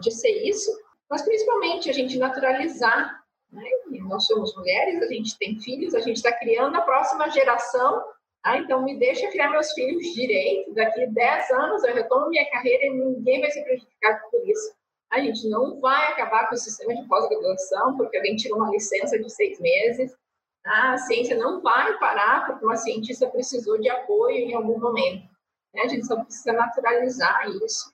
[0.00, 0.70] de ser isso,
[1.10, 3.19] mas principalmente a gente naturalizar
[3.52, 3.64] né?
[4.08, 8.02] nós somos mulheres, a gente tem filhos, a gente está criando a próxima geração.
[8.42, 10.72] Ah, então, me deixa criar meus filhos direito.
[10.74, 14.72] Daqui 10 anos eu retomo minha carreira e ninguém vai ser prejudicado por isso.
[15.10, 19.18] A gente não vai acabar com o sistema de pós-graduação porque alguém tirou uma licença
[19.18, 20.16] de seis meses.
[20.64, 25.28] A ciência não vai parar porque uma cientista precisou de apoio em algum momento.
[25.74, 25.82] Né?
[25.82, 27.92] A gente só precisa naturalizar isso.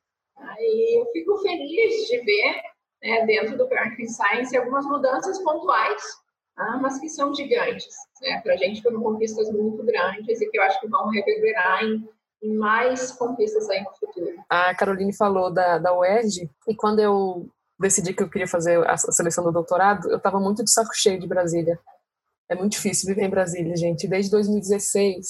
[0.58, 2.60] E eu fico feliz de ver
[3.02, 6.02] né, dentro do Parenting Science algumas mudanças pontuais,
[6.56, 7.94] ah, mas que são gigantes.
[8.22, 8.40] Né?
[8.42, 12.08] Para a gente foram conquistas muito grandes e que eu acho que vão reverberar em,
[12.42, 14.36] em mais conquistas aí no futuro.
[14.48, 18.96] A Caroline falou da, da UERJ e quando eu decidi que eu queria fazer a
[18.96, 21.78] seleção do doutorado, eu estava muito de saco cheio de Brasília.
[22.48, 24.08] É muito difícil viver em Brasília, gente.
[24.08, 25.26] Desde 2016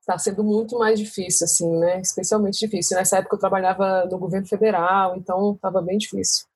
[0.00, 2.00] está sendo muito mais difícil, assim, né?
[2.00, 2.96] Especialmente difícil.
[2.96, 6.46] Nessa época eu trabalhava no governo federal, então estava bem difícil.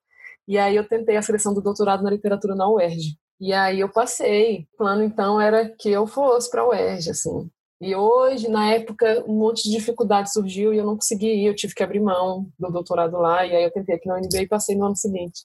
[0.48, 3.18] E aí eu tentei a seleção do doutorado na literatura na UERJ.
[3.38, 4.66] E aí eu passei.
[4.72, 7.50] O plano então era que eu fosse para a UERJ, assim.
[7.80, 11.54] E hoje, na época, um monte de dificuldade surgiu e eu não consegui ir, eu
[11.54, 14.48] tive que abrir mão do doutorado lá, e aí eu tentei aqui no UNB e
[14.48, 15.44] passei no ano seguinte.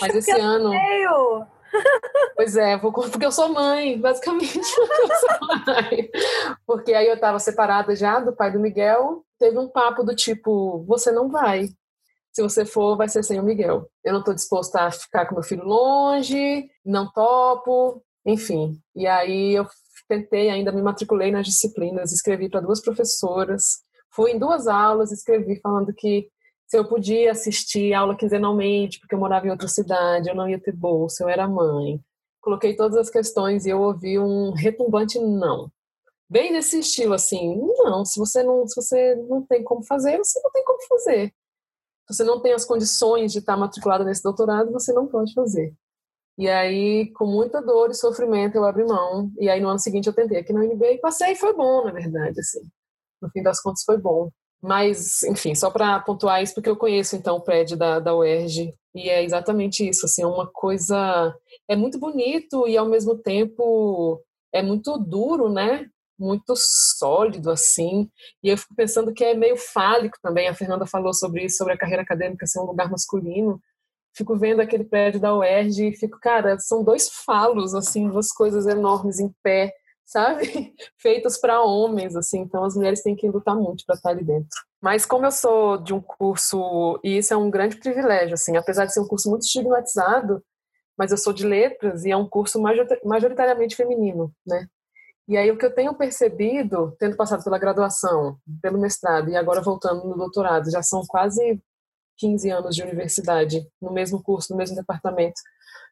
[0.00, 0.70] Mas esse ano.
[0.70, 1.46] Meio.
[2.36, 4.56] Pois é, porque eu sou mãe, basicamente.
[4.56, 6.10] eu sou mãe.
[6.66, 9.24] Porque aí eu estava separada já do pai do Miguel.
[9.38, 11.68] Teve um papo do tipo: você não vai.
[12.36, 13.90] Se você for, vai ser sem o Miguel.
[14.04, 18.78] Eu não estou disposta a ficar com meu filho longe, não topo, enfim.
[18.94, 19.66] E aí eu
[20.06, 23.78] tentei, ainda me matriculei nas disciplinas, escrevi para duas professoras,
[24.10, 26.28] fui em duas aulas, escrevi falando que
[26.66, 30.60] se eu podia assistir aula quinzenalmente, porque eu morava em outra cidade, eu não ia
[30.60, 31.98] ter bolsa, eu era mãe.
[32.42, 35.72] Coloquei todas as questões e eu ouvi um retumbante não.
[36.28, 40.38] Bem nesse estilo assim, não, se você não, se você não tem como fazer, você
[40.42, 41.32] não tem como fazer.
[42.08, 45.74] Você não tem as condições de estar matriculada nesse doutorado, você não pode fazer.
[46.38, 49.30] E aí, com muita dor e sofrimento, eu abri mão.
[49.38, 51.84] E aí, no ano seguinte, eu tentei aqui no UNB e passei e foi bom,
[51.84, 52.60] na verdade, assim.
[53.20, 54.30] No fim das contas, foi bom.
[54.62, 58.74] Mas, enfim, só para pontuar isso, porque eu conheço, então, o prédio da, da UERJ.
[58.94, 61.34] E é exatamente isso, assim, é uma coisa...
[61.68, 65.88] É muito bonito e, ao mesmo tempo, é muito duro, né?
[66.18, 68.10] Muito sólido, assim.
[68.42, 70.48] E eu fico pensando que é meio fálico também.
[70.48, 73.60] A Fernanda falou sobre isso, sobre a carreira acadêmica ser um lugar masculino
[74.16, 78.66] fico vendo aquele prédio da UERJ e fico, cara, são dois falos, assim, duas coisas
[78.66, 79.74] enormes em pé,
[80.06, 80.74] sabe?
[80.96, 84.58] Feitas para homens, assim, então as mulheres têm que lutar muito para estar ali dentro.
[84.80, 88.86] Mas como eu sou de um curso, e isso é um grande privilégio, assim, apesar
[88.86, 90.42] de ser um curso muito estigmatizado,
[90.96, 92.58] mas eu sou de letras e é um curso
[93.04, 94.66] majoritariamente feminino, né?
[95.28, 99.60] E aí o que eu tenho percebido, tendo passado pela graduação, pelo mestrado e agora
[99.60, 101.60] voltando no doutorado, já são quase
[102.18, 105.40] 15 anos de universidade, no mesmo curso, no mesmo departamento,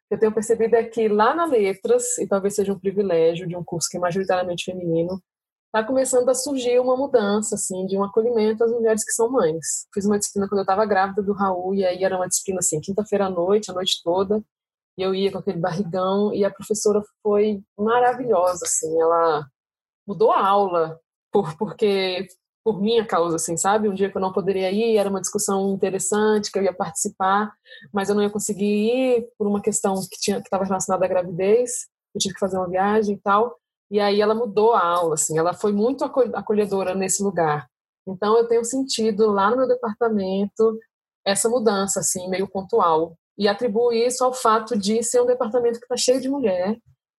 [0.09, 3.63] eu tenho percebido é que lá na Letras, e talvez seja um privilégio de um
[3.63, 5.21] curso que é majoritariamente feminino,
[5.65, 9.87] está começando a surgir uma mudança, assim, de um acolhimento às mulheres que são mães.
[9.93, 12.79] Fiz uma disciplina quando eu estava grávida do Raul, e aí era uma disciplina, assim,
[12.79, 14.43] quinta-feira à noite, a noite toda,
[14.97, 19.45] e eu ia com aquele barrigão, e a professora foi maravilhosa, assim, ela
[20.07, 20.99] mudou a aula,
[21.31, 22.27] por, porque
[22.63, 23.87] por minha causa, assim, sabe?
[23.87, 27.53] Um dia que eu não poderia ir, era uma discussão interessante, que eu ia participar,
[27.93, 31.07] mas eu não ia conseguir ir por uma questão que tinha que estava relacionada à
[31.07, 33.55] gravidez, eu tive que fazer uma viagem e tal,
[33.91, 37.67] e aí ela mudou a aula, assim, ela foi muito acolhedora nesse lugar.
[38.07, 40.79] Então eu tenho sentido lá no meu departamento
[41.23, 45.85] essa mudança, assim, meio pontual, e atribuo isso ao fato de ser um departamento que
[45.85, 46.77] está cheio de mulher,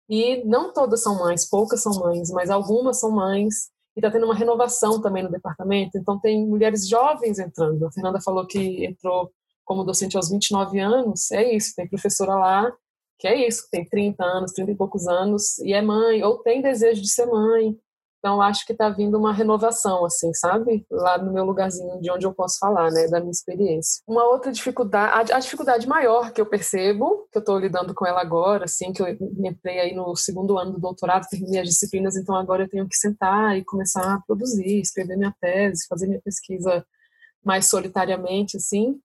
[0.10, 4.25] e não todas são mães, poucas são mães, mas algumas são mães, e está tendo
[4.25, 5.97] uma renovação também no departamento.
[5.97, 7.86] Então, tem mulheres jovens entrando.
[7.86, 9.32] A Fernanda falou que entrou
[9.63, 11.32] como docente aos 29 anos.
[11.32, 12.71] É isso, tem professora lá
[13.17, 16.62] que é isso, tem 30 anos, 30 e poucos anos, e é mãe, ou tem
[16.62, 17.78] desejo de ser mãe,
[18.26, 20.84] então, acho que está vindo uma renovação, assim, sabe?
[20.90, 23.08] Lá no meu lugarzinho de onde eu posso falar, né?
[23.08, 24.02] Da minha experiência.
[24.08, 28.20] Uma outra dificuldade, a, dificuldade maior que eu percebo, que eu estou lidando com ela
[28.20, 29.08] agora, assim, que eu
[29.46, 32.96] entrei aí no segundo ano do doutorado, terminei as disciplinas, então agora eu tenho que
[32.96, 36.84] sentar e começar a produzir, escrever minha tese, fazer minha pesquisa
[37.44, 39.00] mais solitariamente, assim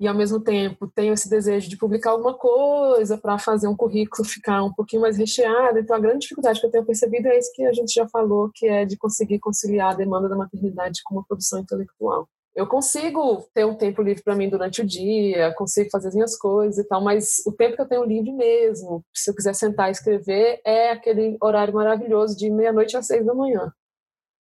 [0.00, 4.26] e ao mesmo tempo tenho esse desejo de publicar alguma coisa para fazer um currículo
[4.26, 5.78] ficar um pouquinho mais recheado.
[5.78, 8.50] Então a grande dificuldade que eu tenho percebido é isso que a gente já falou,
[8.54, 12.28] que é de conseguir conciliar a demanda da maternidade com uma produção intelectual.
[12.54, 16.36] Eu consigo ter um tempo livre para mim durante o dia, consigo fazer as minhas
[16.36, 19.88] coisas e tal, mas o tempo que eu tenho livre mesmo, se eu quiser sentar
[19.88, 23.72] e escrever, é aquele horário maravilhoso de meia-noite às seis da manhã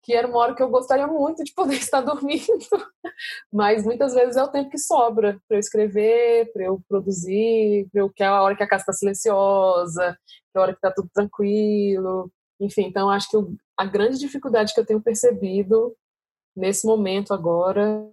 [0.06, 2.46] que era uma hora que eu gostaria muito de poder estar dormindo,
[3.52, 8.02] mas muitas vezes é o tempo que sobra para eu escrever, para eu produzir, para
[8.02, 10.78] eu que é a hora que a casa está silenciosa, que é a hora que
[10.78, 12.82] está tudo tranquilo, enfim.
[12.86, 13.36] Então acho que
[13.76, 15.96] a grande dificuldade que eu tenho percebido
[16.54, 18.08] nesse momento agora,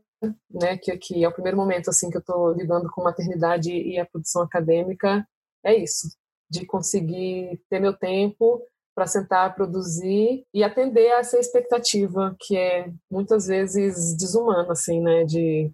[0.50, 4.00] né, que, que é o primeiro momento assim que eu estou lidando com maternidade e
[4.00, 5.28] a produção acadêmica,
[5.64, 6.08] é isso,
[6.50, 8.64] de conseguir ter meu tempo
[8.96, 15.24] para sentar, produzir e atender a essa expectativa que é muitas vezes desumana, assim, né?
[15.26, 15.72] De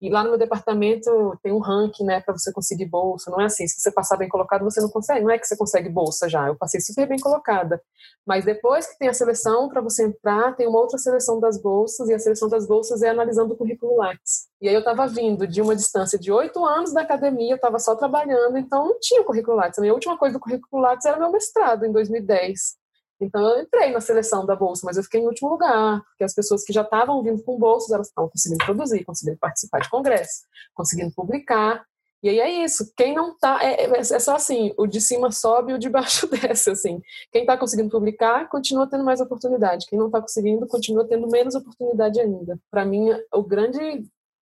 [0.00, 3.30] e lá no meu departamento tem um ranking, né, para você conseguir bolsa.
[3.30, 5.22] Não é assim, se você passar bem colocado, você não consegue.
[5.22, 6.46] Não é que você consegue bolsa já.
[6.46, 7.82] Eu passei super bem colocada.
[8.26, 12.08] Mas depois que tem a seleção para você entrar, tem uma outra seleção das bolsas
[12.08, 14.48] e a seleção das bolsas é analisando o currículo Lattes.
[14.60, 17.78] E aí eu estava vindo de uma distância de oito anos da academia, eu estava
[17.78, 19.78] só trabalhando, então não tinha currículo Lattes.
[19.78, 22.80] A minha última coisa do currículo Lattes era meu mestrado em 2010.
[23.20, 26.34] Então eu entrei na seleção da bolsa, mas eu fiquei em último lugar, porque as
[26.34, 30.46] pessoas que já estavam vindo com bolsas, elas estavam conseguindo produzir, conseguindo participar de congresso,
[30.74, 31.84] conseguindo publicar,
[32.22, 35.30] E aí é isso, quem não tá, é, é, é só assim, o de cima
[35.32, 37.00] sobe e o de baixo desce, assim.
[37.32, 39.86] Quem está conseguindo publicar, continua tendo mais oportunidade.
[39.86, 42.58] Quem não está conseguindo, continua tendo menos oportunidade ainda.
[42.70, 43.80] Para mim, o grande,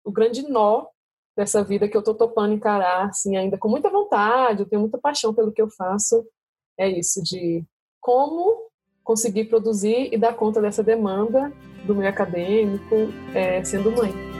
[0.04, 0.86] o grande nó
[1.36, 4.98] dessa vida que eu tô topando encarar, assim, ainda com muita vontade, eu tenho muita
[4.98, 6.26] paixão pelo que eu faço,
[6.78, 7.62] é isso, de
[8.06, 8.68] como
[9.02, 11.52] conseguir produzir e dar conta dessa demanda
[11.84, 12.94] do meio acadêmico,
[13.34, 14.35] é, sendo mãe.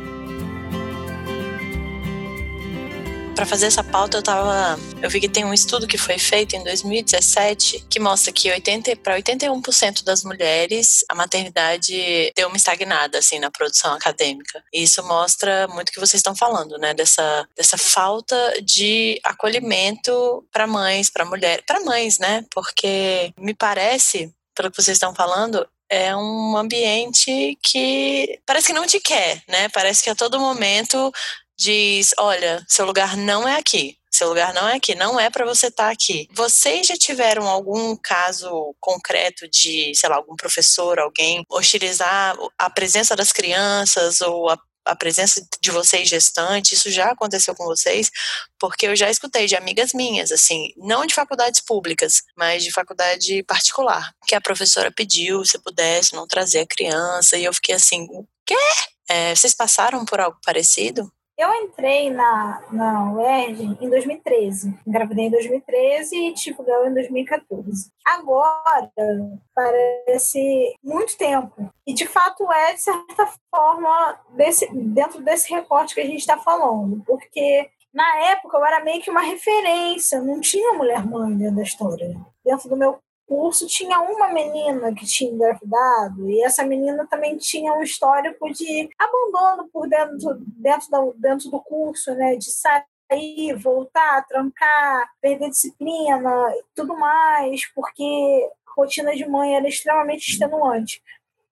[3.37, 4.81] Para fazer essa pauta, eu tava.
[5.03, 8.97] Eu vi que tem um estudo que foi feito em 2017 que mostra que 80
[8.97, 14.65] para 81% das mulheres a maternidade deu uma estagnada assim na produção acadêmica.
[14.73, 16.95] E isso mostra muito o que vocês estão falando, né?
[16.95, 22.43] Dessa, dessa falta de acolhimento para mães, para mulheres, para mães, né?
[22.51, 28.87] Porque me parece, pelo que vocês estão falando, é um ambiente que parece que não
[28.87, 29.69] te quer, né?
[29.69, 31.13] Parece que a todo momento
[31.57, 33.97] diz: olha, seu lugar não é aqui.
[34.11, 36.27] Seu lugar não é aqui, não é para você estar tá aqui.
[36.33, 43.15] Vocês já tiveram algum caso concreto de, sei lá, algum professor, alguém hostilizar a presença
[43.15, 48.11] das crianças ou a a presença de vocês gestantes, isso já aconteceu com vocês?
[48.59, 53.43] Porque eu já escutei de amigas minhas, assim, não de faculdades públicas, mas de faculdade
[53.43, 58.07] particular, que a professora pediu se pudesse não trazer a criança, e eu fiquei assim,
[58.11, 58.55] o quê?
[59.09, 61.13] É, vocês passaram por algo parecido?
[61.39, 64.75] Eu entrei na, na UERJ em 2013.
[64.87, 67.91] Engravidei em 2013 e tive Gal em 2014.
[68.07, 68.91] Agora,
[69.55, 71.71] parece muito tempo.
[71.87, 76.39] E, de fato, é, de certa forma, desse, dentro desse recorte que a gente está
[76.39, 77.03] falando.
[77.05, 80.23] Porque, na época, eu era meio que uma referência.
[80.23, 82.17] Não tinha mulher-mãe dentro da história.
[82.43, 87.73] Dentro do meu curso tinha uma menina que tinha engravidado e essa menina também tinha
[87.73, 92.37] um histórico de abandono por dentro, dentro, do, dentro do curso, né?
[92.37, 99.69] De sair, voltar, trancar, perder disciplina e tudo mais, porque a rotina de mãe era
[99.69, 101.03] extremamente extenuante.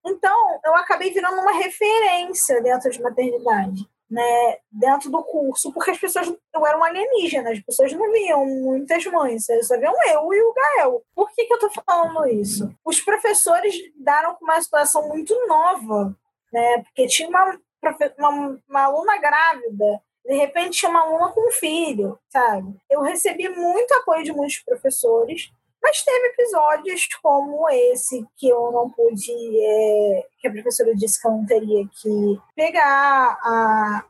[0.06, 5.98] Então, eu acabei virando uma referência dentro de maternidade né, dentro do curso, porque as
[5.98, 10.40] pessoas, eu era um alienígena, as pessoas não viam muitas mães, só viam eu e
[10.40, 11.02] o Gael.
[11.12, 12.72] Por que, que eu tô falando isso?
[12.84, 16.16] Os professores daram com uma situação muito nova,
[16.52, 17.58] né, porque tinha uma,
[18.16, 22.72] uma, uma aluna grávida, de repente tinha uma aluna com um filho, sabe?
[22.88, 25.50] Eu recebi muito apoio de muitos professores,
[25.84, 31.28] mas teve episódios como esse que eu não pude, é, que a professora disse que
[31.28, 34.04] eu não teria que pegar a,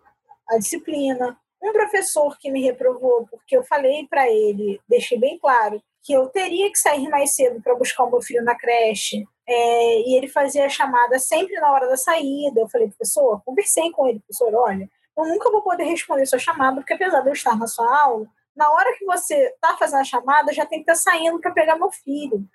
[0.51, 1.37] a disciplina.
[1.61, 6.29] Um professor que me reprovou porque eu falei para ele, deixei bem claro, que eu
[6.29, 9.27] teria que sair mais cedo para buscar o meu filho na creche.
[9.47, 12.61] É, e ele fazia a chamada sempre na hora da saída.
[12.61, 16.77] Eu falei, professor, conversei com ele, professor, olha, eu nunca vou poder responder sua chamada,
[16.77, 20.05] porque apesar de eu estar na sua aula, na hora que você está fazendo a
[20.05, 22.47] chamada, já tem que estar tá saindo para pegar meu filho.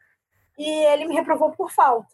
[0.58, 2.10] E ele me reprovou por falta.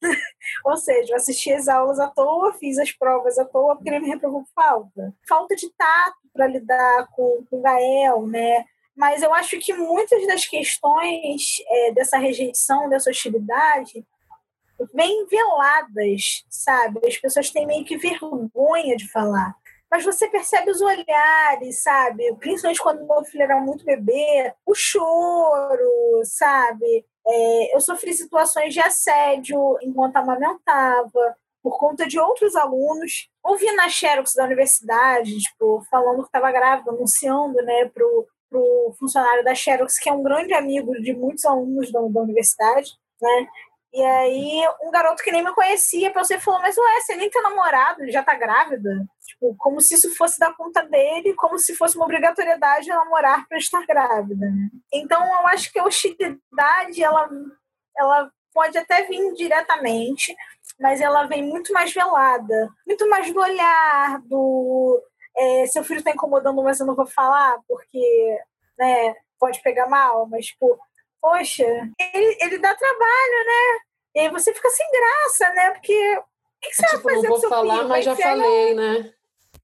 [0.64, 4.00] Ou seja, eu assisti as aulas à toa, fiz as provas à toa, porque ele
[4.00, 5.12] me reprovou por falta.
[5.28, 8.64] Falta de tato para lidar com, com o Gael, né?
[8.94, 14.06] Mas eu acho que muitas das questões é, dessa rejeição, dessa hostilidade,
[14.94, 17.00] vêm veladas, sabe?
[17.06, 19.56] As pessoas têm meio que vergonha de falar
[19.90, 22.34] mas você percebe os olhares, sabe?
[22.36, 27.04] Principalmente quando meu filho era muito bebê, o choro, sabe?
[27.26, 33.28] É, eu sofri situações de assédio enquanto amamentava, por conta de outros alunos.
[33.42, 39.44] Ouvi na Xerox da universidade, tipo, falando que estava grávida, anunciando, né, pro, pro funcionário
[39.44, 43.48] da Xerox, que é um grande amigo de muitos alunos da, da universidade, né?
[43.92, 47.30] E aí, um garoto que nem me conhecia, pra você falou, mas ué, você nem
[47.30, 49.06] tem namorado, ele já tá grávida.
[49.26, 53.58] Tipo, como se isso fosse da conta dele, como se fosse uma obrigatoriedade namorar para
[53.58, 54.68] estar grávida, né?
[54.92, 57.30] Então, eu acho que a hostilidade, ela,
[57.96, 60.36] ela pode até vir diretamente,
[60.78, 65.02] mas ela vem muito mais velada, muito mais do olhar, do
[65.36, 68.38] é, seu filho tá incomodando, mas eu não vou falar, porque,
[68.78, 70.78] né, pode pegar mal, mas, tipo,
[71.20, 73.80] poxa, ele, ele dá trabalho, né?
[74.14, 75.70] E aí você fica sem graça, né?
[75.70, 76.22] Porque o
[76.60, 77.88] que, que você tipo, vai fazer não vou falar, filho?
[77.88, 79.12] mas já falei, né?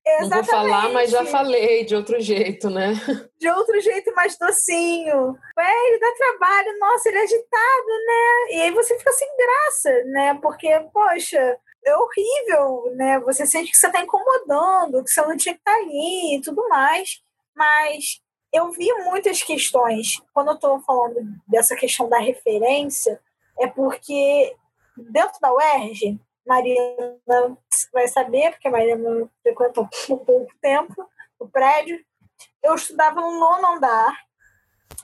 [0.06, 0.30] Exatamente.
[0.30, 2.92] Não vou falar, mas já falei de outro jeito, né?
[3.40, 5.36] De outro jeito mais docinho.
[5.58, 8.52] É, ele dá trabalho, nossa, ele é agitado, né?
[8.52, 10.38] E aí você fica sem graça, né?
[10.42, 13.20] Porque, poxa, é horrível, né?
[13.20, 16.40] Você sente que você está incomodando, que você não tinha que estar tá ali e
[16.42, 17.22] tudo mais.
[17.54, 18.20] Mas
[18.54, 23.20] eu vi muitas questões, quando eu estou falando dessa questão da referência,
[23.58, 24.56] é porque
[24.96, 27.18] dentro da UERJ, Marina
[27.92, 31.98] vai saber, porque a Marina frequentou por pouco tempo o prédio,
[32.62, 34.16] eu estudava no nono andar,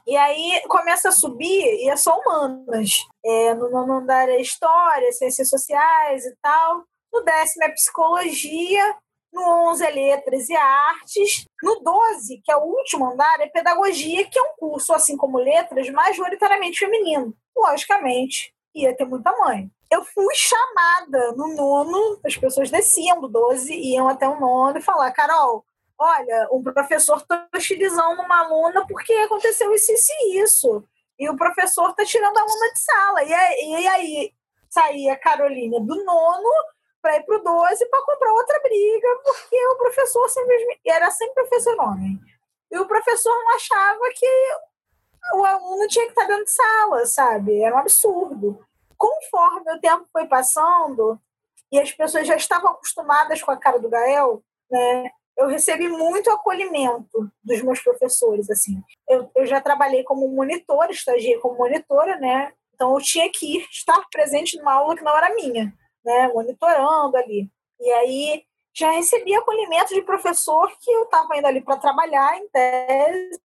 [0.06, 2.90] e aí começa a subir e é só humanas.
[3.24, 6.84] É, no nono andar é história, ciências sociais e tal.
[7.12, 8.96] No décimo é psicologia.
[9.32, 11.44] No 11 é letras e artes.
[11.62, 15.38] No 12, que é o último andar, é pedagogia, que é um curso, assim como
[15.38, 17.34] letras, majoritariamente feminino.
[17.56, 19.70] Logicamente, ia ter muita mãe.
[19.90, 24.82] Eu fui chamada no nono, as pessoas desciam do 12, iam até o nono e
[24.82, 25.64] falar: Carol,
[25.98, 30.84] olha, um professor está hostilizando uma aluna porque aconteceu isso, isso e isso.
[31.18, 33.24] E o professor está tirando a aluna de sala.
[33.24, 34.32] E aí, e aí
[34.70, 36.50] saía a Carolina do nono
[37.00, 40.80] para ir para o 12 para comprar outra briga, porque o professor simplesmente.
[40.86, 42.20] Era sempre professor homem.
[42.70, 44.26] E o professor não achava que
[45.34, 47.62] o aluno tinha que estar dentro de sala, sabe?
[47.62, 48.64] Era um absurdo.
[48.96, 51.20] Conforme o tempo foi passando
[51.72, 55.10] e as pessoas já estavam acostumadas com a cara do Gael, né?
[55.40, 58.82] eu recebi muito acolhimento dos meus professores, assim.
[59.08, 62.52] Eu, eu já trabalhei como monitora, estagiei como monitora, né?
[62.74, 65.72] Então eu tinha que ir, estar presente numa aula que não era minha,
[66.04, 66.28] né?
[66.28, 67.50] Monitorando ali.
[67.80, 72.48] E aí já recebi acolhimento de professor que eu estava indo ali para trabalhar em
[72.48, 73.40] tese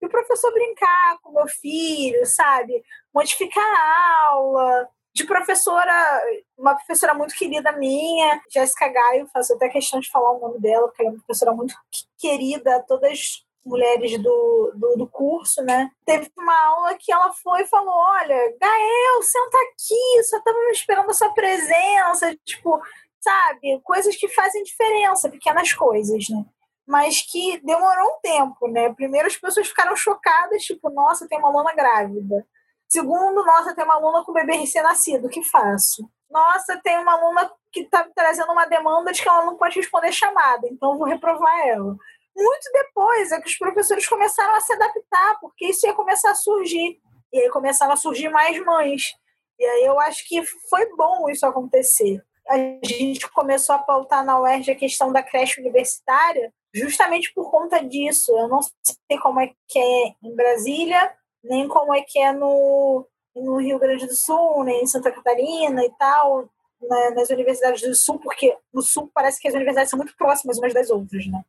[0.00, 2.82] e o professor brincar com meu filho, sabe?
[3.14, 6.22] Modificar a aula, de professora,
[6.56, 10.88] uma professora muito querida minha, Jéssica Gaio, faço até questão de falar o nome dela,
[10.88, 11.74] porque ela é uma professora muito
[12.18, 15.90] querida todas as mulheres do, do, do, curso, né?
[16.04, 21.10] Teve uma aula que ela foi e falou: Olha, Gael, senta aqui, só estamos esperando
[21.10, 22.36] a sua presença.
[22.44, 22.80] Tipo,
[23.20, 23.80] sabe?
[23.82, 26.44] Coisas que fazem diferença, pequenas coisas, né?
[26.86, 28.92] Mas que demorou um tempo, né?
[28.92, 32.46] Primeiro as pessoas ficaram chocadas, tipo, nossa, tem uma aluna grávida.
[32.88, 36.06] Segundo, nossa, tem uma aluna com bebê recém-nascido, o que faço?
[36.30, 40.12] Nossa, tem uma aluna que está trazendo uma demanda de que ela não pode responder
[40.12, 41.96] chamada, então vou reprovar ela.
[42.36, 46.34] Muito depois é que os professores começaram a se adaptar, porque isso ia começar a
[46.34, 47.00] surgir.
[47.32, 49.14] E aí começaram a surgir mais mães.
[49.58, 52.22] E aí eu acho que foi bom isso acontecer.
[52.48, 57.82] A gente começou a pautar na UERJ a questão da creche universitária justamente por conta
[57.82, 58.32] disso.
[58.36, 61.14] Eu não sei como é que é em Brasília,
[61.44, 65.84] nem como é que é no, no Rio Grande do Sul, nem em Santa Catarina
[65.84, 66.48] e tal,
[66.80, 70.58] né, nas universidades do Sul, porque no Sul parece que as universidades são muito próximas
[70.58, 71.42] umas das outras, né?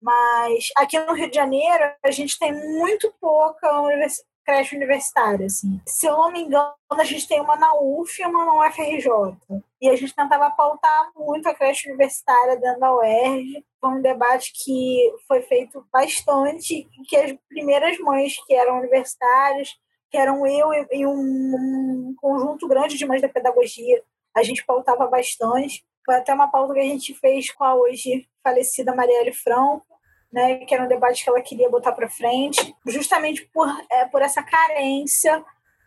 [0.00, 4.22] Mas aqui no Rio de Janeiro, a gente tem muito pouca univers...
[4.44, 5.80] creche universitária, assim.
[5.86, 9.36] Se eu não me engano, a gente tem uma na UF e uma na UFRJ.
[9.80, 13.64] E a gente tentava pautar muito a creche universitária dentro da UERJ.
[13.80, 19.70] Foi um debate que foi feito bastante, que as primeiras mães que eram universitárias,
[20.10, 24.02] que eram eu e um, conjunto grande de mães da pedagogia,
[24.34, 25.84] a gente pautava bastante.
[26.06, 29.84] Foi até uma pauta que a gente fez com a hoje falecida Marielle Franco,
[30.32, 34.22] né, que era um debate que ela queria botar para frente, justamente por, é, por
[34.22, 35.44] essa carência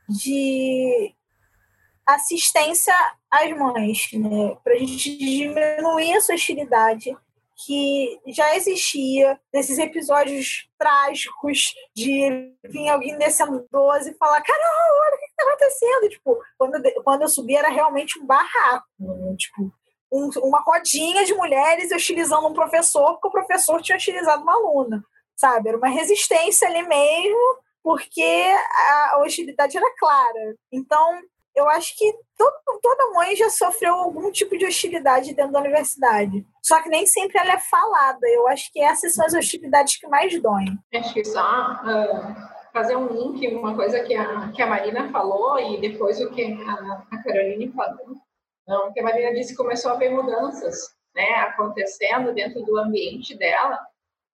[0.09, 1.15] de
[2.05, 2.93] assistência
[3.29, 4.57] às mães, né?
[4.63, 7.15] Para a gente diminuir essa hostilidade
[7.65, 15.15] que já existia nesses episódios trágicos de vir alguém descendo 12 e falar, Carol, olha
[15.15, 16.09] o que está acontecendo.
[16.09, 19.35] Tipo, quando, quando eu subi era realmente um barraco, né?
[19.37, 19.71] tipo,
[20.11, 25.03] um, uma rodinha de mulheres hostilizando um professor porque o professor tinha hostilizado uma aluna,
[25.35, 25.69] sabe?
[25.69, 28.45] Era uma resistência ali mesmo, porque
[29.11, 30.55] a hostilidade era clara.
[30.71, 31.21] Então,
[31.55, 36.45] eu acho que todo, toda mãe já sofreu algum tipo de hostilidade dentro da universidade.
[36.61, 38.27] Só que nem sempre ela é falada.
[38.27, 40.77] Eu acho que essas são as hostilidades que mais doem.
[40.93, 42.35] Acho que só uh,
[42.71, 46.43] fazer um link, uma coisa que a, que a Marina falou e depois o que
[46.43, 48.15] a, a Caroline falou.
[48.69, 53.79] Então, que a Marina disse começou a ver mudanças né, acontecendo dentro do ambiente dela.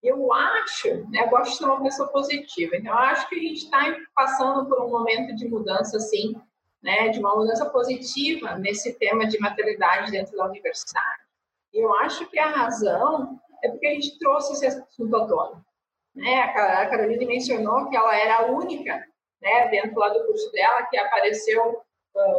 [0.03, 3.39] Eu acho, né, eu gosto de ser uma pessoa positiva, então eu acho que a
[3.39, 6.35] gente está passando por um momento de mudança, assim,
[6.83, 11.23] né, de uma mudança positiva nesse tema de maternidade dentro da universidade.
[11.73, 15.65] E eu acho que a razão é porque a gente trouxe esse assunto à tona.
[16.13, 16.41] Né?
[16.41, 19.01] A Carolina mencionou que ela era a única,
[19.41, 21.84] né, dentro lá do curso dela, que apareceu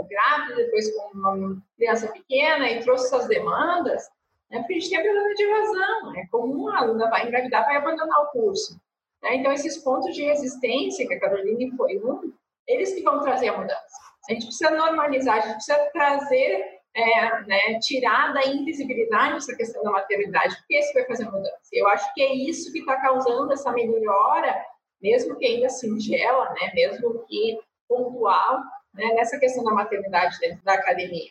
[0.09, 4.09] grávida, depois com uma criança pequena e trouxe essas demandas,
[4.51, 6.17] né, porque a gente tem problema de evasão.
[6.17, 8.81] É comum a aluna vai engravidar, vai abandonar o curso.
[9.23, 9.37] Né?
[9.37, 12.33] Então, esses pontos de resistência, que a Carolina foi um,
[12.67, 14.07] eles que vão trazer a mudança.
[14.29, 19.83] A gente precisa normalizar, a gente precisa trazer, é, né, tirar da invisibilidade essa questão
[19.83, 21.61] da maternidade, porque isso vai fazer mudança.
[21.73, 24.65] Eu acho que é isso que está causando essa melhora,
[25.01, 27.59] mesmo que ainda singela, né, mesmo que
[27.89, 28.63] pontual,
[28.97, 31.31] né, nessa questão da maternidade dentro da academia.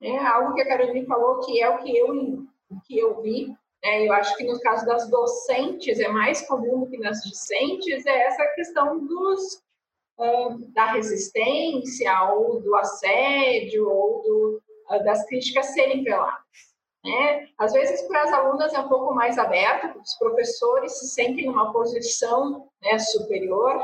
[0.00, 2.44] É algo que a Carolina falou que é o que eu,
[2.86, 6.90] que eu vi, É, eu acho que no caso das docentes é mais comum do
[6.90, 9.62] que nas discentes é essa questão dos
[10.72, 16.40] da resistência ou do assédio ou do, uh, das críticas serem veladas.
[17.04, 17.48] Né?
[17.58, 21.72] Às vezes, para as alunas é um pouco mais aberto, os professores se sentem numa
[21.72, 23.80] posição né, superior,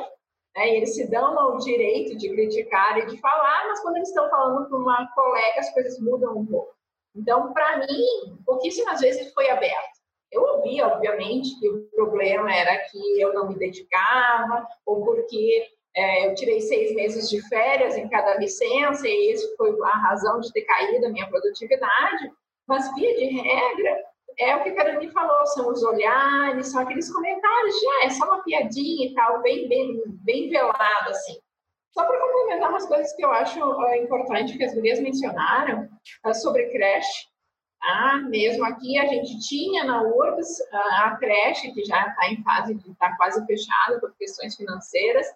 [0.57, 4.29] né, eles se dão ao direito de criticar e de falar, mas quando eles estão
[4.29, 6.75] falando com uma colega, as coisas mudam um pouco.
[7.15, 9.93] Então, para mim, pouquíssimas vezes foi aberto.
[10.31, 16.27] Eu ouvi, obviamente, que o problema era que eu não me dedicava, ou porque é,
[16.27, 20.51] eu tirei seis meses de férias em cada licença, e isso foi a razão de
[20.53, 22.33] ter caído a minha produtividade.
[22.67, 24.05] Mas, via de regra,
[24.39, 28.11] é o que a Carolina falou, são os olhares, são aqueles comentários de, ah, é
[28.11, 31.39] só uma piadinha e tal, bem, bem, bem velado, assim.
[31.93, 35.89] Só para complementar umas coisas que eu acho uh, importante que as gurias mencionaram
[36.27, 37.31] uh, sobre creche.
[37.83, 42.43] Ah, mesmo aqui a gente tinha na URGS uh, a creche, que já está em
[42.43, 45.27] fase de estar tá quase fechada por questões financeiras.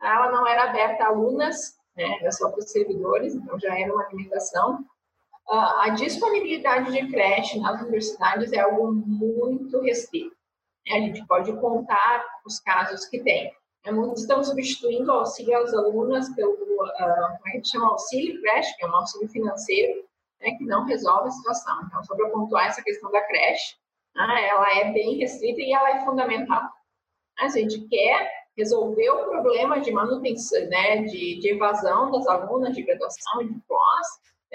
[0.00, 3.92] Ela não era aberta a alunas, né, era só para os servidores, então já era
[3.92, 4.84] uma limitação.
[5.48, 10.34] A disponibilidade de creche nas universidades é algo muito restrito.
[10.88, 13.52] A gente pode contar os casos que tem.
[13.84, 18.40] É, muitos estão substituindo o auxílio às alunas pelo, uh, como é que chama, auxílio
[18.40, 20.04] creche, que é um auxílio financeiro,
[20.40, 21.82] né, que não resolve a situação.
[21.86, 23.76] Então, só para pontuar essa questão da creche,
[24.14, 26.68] né, ela é bem restrita e ela é fundamental.
[27.38, 32.82] A gente quer resolver o problema de manutenção, né, de, de evasão das alunas de
[32.82, 34.06] graduação e de pós,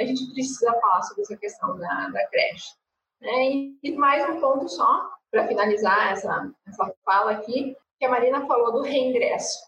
[0.01, 2.73] a gente precisa falar sobre essa questão da, da creche.
[3.21, 3.73] Né?
[3.83, 8.73] E, mais um ponto só, para finalizar essa, essa fala aqui, que a Marina falou
[8.73, 9.59] do reingresso.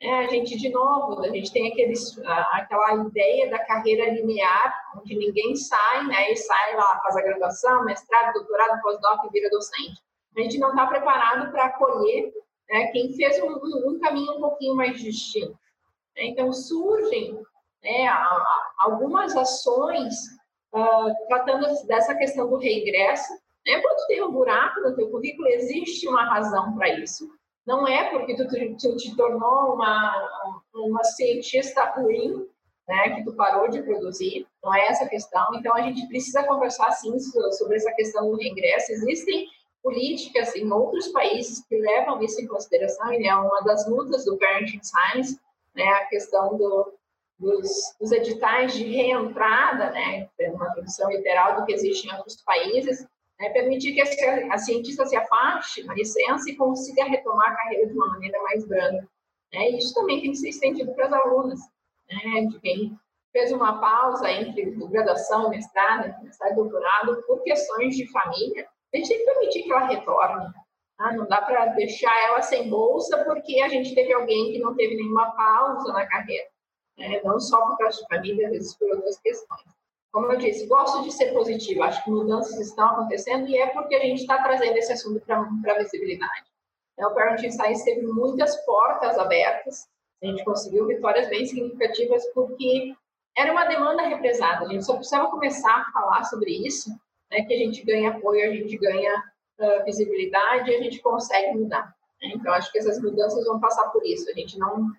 [0.00, 2.18] É, a gente, de novo, a gente tem aqueles,
[2.52, 7.84] aquela ideia da carreira linear, onde ninguém sai, né, e sai lá, faz a graduação,
[7.84, 10.00] mestrado, doutorado, pós-doc e vira docente.
[10.36, 12.32] A gente não está preparado para acolher
[12.68, 13.54] né, quem fez um,
[13.88, 15.58] um, caminho um pouquinho mais distinto.
[16.16, 17.40] Então, surgem
[17.82, 18.06] né,
[18.78, 20.14] algumas ações
[20.74, 23.32] uh, tratando dessa questão do reingresso.
[23.66, 23.80] Né?
[23.80, 27.28] Quando tem um buraco no teu currículo, existe uma razão para isso.
[27.66, 32.46] Não é porque tu, tu, te tornou uma, uma cientista ruim,
[32.86, 35.46] né, que tu parou de produzir, não é essa a questão.
[35.54, 38.92] Então, a gente precisa conversar, sim, sobre essa questão do reingresso.
[38.92, 39.46] Existem
[39.82, 44.36] políticas em outros países que levam isso em consideração, e é uma das lutas do
[44.36, 45.38] Parenting Science,
[45.74, 46.92] né, a questão do,
[47.38, 47.68] dos,
[48.00, 53.06] dos, editais de reentrada, né, uma tradução literal do que existe em outros países,
[53.40, 57.86] né, permitir que a, a, cientista se afaste na licença e consiga retomar a carreira
[57.86, 59.08] de uma maneira mais branda.
[59.52, 61.60] Né, e isso também tem que ser estendido para as alunas,
[62.08, 62.96] né, de quem
[63.32, 69.08] fez uma pausa entre graduação, mestrado, mestrado e doutorado por questões de família, a gente
[69.08, 70.52] tem que permitir que ela retorne.
[70.96, 71.12] Tá?
[71.14, 74.94] Não dá para deixar ela sem bolsa porque a gente teve alguém que não teve
[74.94, 76.53] nenhuma pausa na carreira
[76.98, 77.20] né?
[77.24, 79.74] não só por causa de família, às vezes por outras questões.
[80.12, 83.96] Como eu disse, gosto de ser positiva, acho que mudanças estão acontecendo e é porque
[83.96, 86.44] a gente está trazendo esse assunto para a visibilidade.
[86.92, 89.88] Então, o Parenting Science teve muitas portas abertas,
[90.22, 92.94] a gente conseguiu vitórias bem significativas porque
[93.36, 96.90] era uma demanda represada, a gente só precisava começar a falar sobre isso,
[97.30, 99.12] né, que a gente ganha apoio, a gente ganha
[99.58, 101.92] uh, visibilidade a gente consegue mudar.
[102.22, 102.32] Né?
[102.34, 104.92] Então, acho que essas mudanças vão passar por isso, a gente não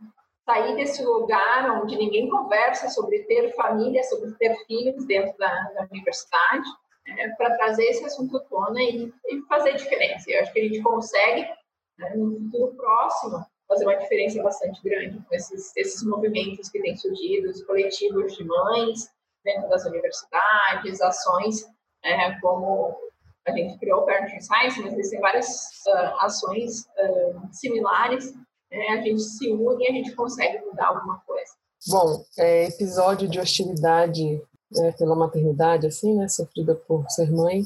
[0.45, 5.87] sair desse lugar onde ninguém conversa sobre ter família, sobre ter filhos dentro da, da
[5.91, 6.69] universidade,
[7.07, 10.29] né, para trazer esse assunto à tona e, e, fazer diferença.
[10.29, 11.47] Eu acho que a gente consegue,
[11.97, 16.95] né, no futuro próximo, fazer uma diferença bastante grande com esses, esses movimentos que têm
[16.95, 19.11] surgido, os coletivos de mães
[19.43, 21.65] dentro das universidades, ações
[22.03, 22.95] é, como
[23.47, 25.47] a gente criou o Parenting Science, mas existem várias
[25.87, 28.33] uh, ações uh, similares
[28.75, 31.51] é, a gente se une e a gente consegue mudar alguma coisa.
[31.87, 37.63] Bom, é, episódio de hostilidade né, pela maternidade, assim, né, sofrida por ser mãe.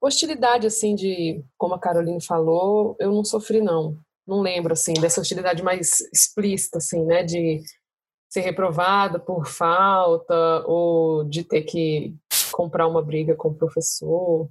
[0.00, 3.96] Hostilidade, assim, de, como a Caroline falou, eu não sofri, não.
[4.26, 7.62] Não lembro, assim, dessa hostilidade mais explícita, assim, né, de
[8.28, 12.12] ser reprovada por falta ou de ter que
[12.50, 14.48] comprar uma briga com o professor.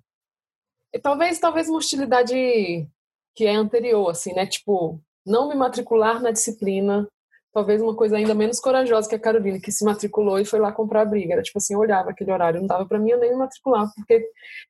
[0.93, 2.88] E talvez, talvez uma hostilidade
[3.36, 7.07] que é anterior, assim, né, tipo, não me matricular na disciplina,
[7.53, 10.71] talvez uma coisa ainda menos corajosa que a Carolina, que se matriculou e foi lá
[10.71, 11.34] comprar a briga.
[11.34, 13.88] Era tipo assim, eu olhava aquele horário, não dava para mim eu nem me matricular,
[13.95, 14.26] porque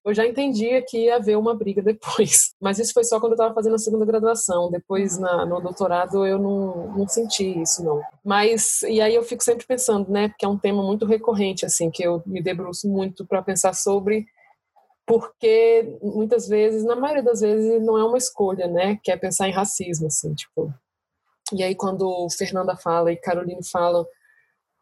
[0.06, 2.54] eu já entendia que ia haver uma briga depois.
[2.62, 4.70] Mas isso foi só quando eu estava fazendo a segunda graduação.
[4.70, 8.02] Depois, na, no doutorado, eu não, não senti isso, não.
[8.24, 11.90] Mas, e aí eu fico sempre pensando, né, porque é um tema muito recorrente, assim,
[11.90, 14.26] que eu me debruço muito para pensar sobre
[15.06, 18.98] porque muitas vezes, na maioria das vezes, não é uma escolha, né?
[19.04, 20.74] Que é pensar em racismo, assim, tipo.
[21.54, 24.06] E aí, quando Fernanda fala e Caroline falam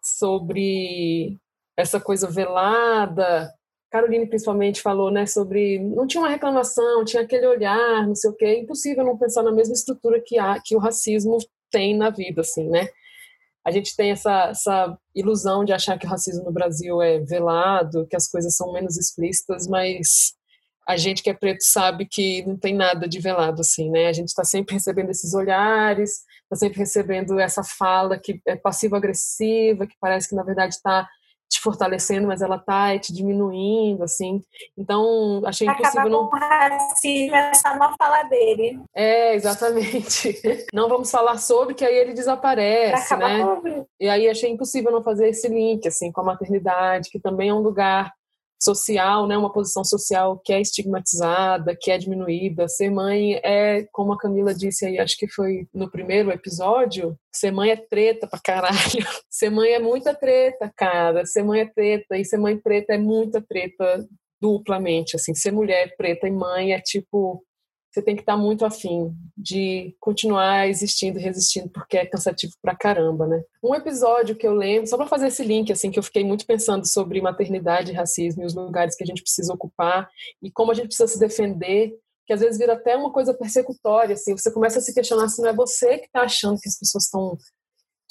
[0.04, 1.38] sobre
[1.78, 3.52] essa coisa velada,
[3.92, 8.34] Caroline principalmente falou, né, sobre não tinha uma reclamação, tinha aquele olhar, não sei o
[8.34, 11.38] quê, é impossível não pensar na mesma estrutura que há, que o racismo
[11.70, 12.88] tem na vida, assim, né?
[13.66, 18.08] A gente tem essa, essa ilusão de achar que o racismo no Brasil é velado,
[18.08, 20.34] que as coisas são menos explícitas, mas
[20.88, 24.08] a gente que é preto sabe que não tem nada de velado assim, né?
[24.08, 29.86] A gente está sempre recebendo esses olhares, está sempre recebendo essa fala que é passivo-agressiva,
[29.86, 31.08] que parece que na verdade está
[31.52, 34.42] te fortalecendo, mas ela tá te diminuindo, assim.
[34.78, 36.30] Então, achei Acaba impossível não.
[36.30, 38.80] Com racismo, essa não fala dele.
[38.96, 40.42] É, exatamente.
[40.74, 43.44] Não vamos falar sobre, que aí ele desaparece, né?
[44.00, 47.54] E aí achei impossível não fazer esse link, assim, com a maternidade, que também é
[47.54, 48.14] um lugar
[48.62, 52.68] social, né, uma posição social que é estigmatizada, que é diminuída.
[52.68, 57.52] Ser mãe é, como a Camila disse aí, acho que foi no primeiro episódio, ser
[57.52, 58.72] mãe é treta pra caralho.
[59.30, 61.26] Ser mãe é muita treta, cara.
[61.26, 64.06] Ser mãe é treta e ser mãe preta é muita treta
[64.42, 65.34] duplamente, assim.
[65.34, 67.44] Ser mulher preta e mãe é tipo
[67.92, 73.28] você tem que estar muito afim de continuar existindo resistindo, porque é cansativo pra caramba,
[73.28, 73.44] né?
[73.62, 76.46] Um episódio que eu lembro, só para fazer esse link, assim, que eu fiquei muito
[76.46, 80.10] pensando sobre maternidade e racismo e os lugares que a gente precisa ocupar
[80.42, 81.94] e como a gente precisa se defender,
[82.26, 85.42] que às vezes vira até uma coisa persecutória, assim, você começa a se questionar se
[85.42, 87.38] não é você que está achando que as pessoas estão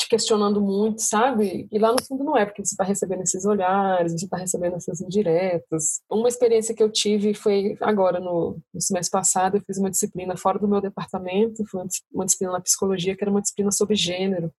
[0.01, 1.69] te questionando muito, sabe?
[1.71, 4.77] E lá no fundo não é, porque você está recebendo esses olhares, você está recebendo
[4.77, 6.01] essas indiretas.
[6.11, 10.37] Uma experiência que eu tive foi agora, no, no semestre passado, eu fiz uma disciplina
[10.37, 11.83] fora do meu departamento, foi
[12.13, 14.51] uma disciplina na psicologia, que era uma disciplina sobre gênero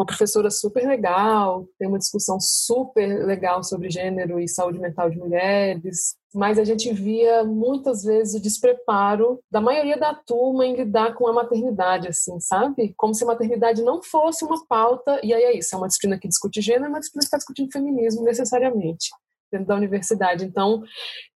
[0.00, 5.18] uma professora super legal, tem uma discussão super legal sobre gênero e saúde mental de
[5.18, 11.14] mulheres, mas a gente via muitas vezes o despreparo da maioria da turma em lidar
[11.14, 12.94] com a maternidade, assim, sabe?
[12.96, 16.18] Como se a maternidade não fosse uma pauta, e aí é isso, é uma disciplina
[16.18, 19.10] que discute gênero, é uma disciplina que está discutindo feminismo necessariamente
[19.52, 20.46] dentro da universidade.
[20.46, 20.82] Então,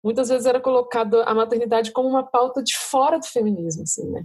[0.01, 4.23] muitas vezes era colocado a maternidade como uma pauta de fora do feminismo, assim, né?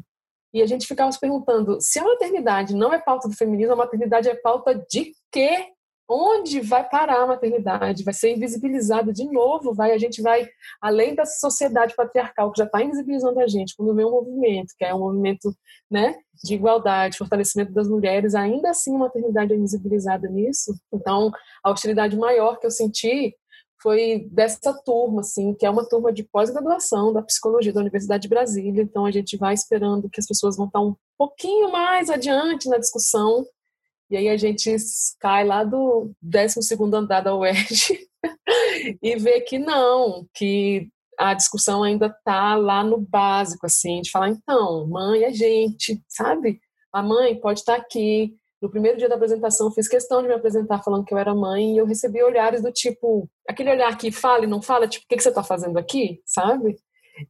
[0.52, 3.76] E a gente ficava se perguntando: se a maternidade não é pauta do feminismo, a
[3.76, 5.66] maternidade é pauta de quê?
[6.10, 8.02] Onde vai parar a maternidade?
[8.02, 9.74] Vai ser invisibilizada de novo?
[9.74, 10.48] Vai a gente vai
[10.80, 14.86] além da sociedade patriarcal que já está invisibilizando a gente, quando vem um movimento que
[14.86, 15.54] é um movimento,
[15.90, 20.74] né, de igualdade, fortalecimento das mulheres, ainda assim a maternidade é invisibilizada nisso.
[20.90, 21.30] Então,
[21.62, 23.36] a hostilidade maior que eu senti
[23.80, 28.28] foi dessa turma, assim, que é uma turma de pós-graduação da psicologia da Universidade de
[28.28, 28.82] Brasília.
[28.82, 32.78] Então a gente vai esperando que as pessoas vão estar um pouquinho mais adiante na
[32.78, 33.46] discussão.
[34.10, 34.74] E aí a gente
[35.20, 36.60] cai lá do 12
[36.94, 38.08] andar da UERJ
[39.02, 44.30] e vê que não, que a discussão ainda está lá no básico, assim, de falar,
[44.30, 46.60] então, mãe é gente, sabe?
[46.92, 50.82] A mãe pode estar aqui, no primeiro dia da apresentação, fiz questão de me apresentar
[50.82, 54.44] falando que eu era mãe e eu recebi olhares do tipo, aquele olhar que fala
[54.44, 56.76] e não fala, tipo, o que, que você está fazendo aqui, sabe?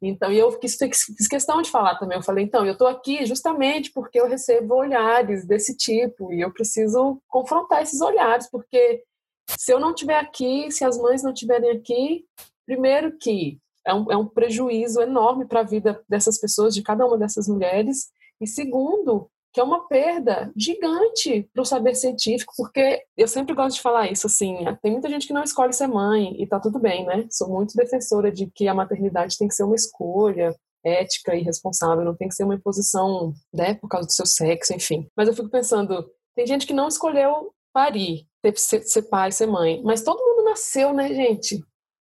[0.02, 2.16] Então, e eu fiz, fiz questão de falar também.
[2.16, 6.52] Eu falei, então, eu estou aqui justamente porque eu recebo olhares desse tipo e eu
[6.52, 9.02] preciso confrontar esses olhares, porque
[9.48, 12.24] se eu não estiver aqui, se as mães não estiverem aqui,
[12.66, 17.06] primeiro que é um, é um prejuízo enorme para a vida dessas pessoas, de cada
[17.06, 18.10] uma dessas mulheres,
[18.40, 23.74] e segundo, que é uma perda gigante para o saber científico, porque eu sempre gosto
[23.74, 26.78] de falar isso, assim, tem muita gente que não escolhe ser mãe, e tá tudo
[26.78, 27.26] bem, né?
[27.28, 30.54] Sou muito defensora de que a maternidade tem que ser uma escolha
[30.84, 34.72] ética e responsável, não tem que ser uma imposição, né, por causa do seu sexo,
[34.72, 35.10] enfim.
[35.16, 39.46] Mas eu fico pensando, tem gente que não escolheu parir, ter, ser, ser pai, ser
[39.46, 41.60] mãe, mas todo mundo nasceu, né, gente?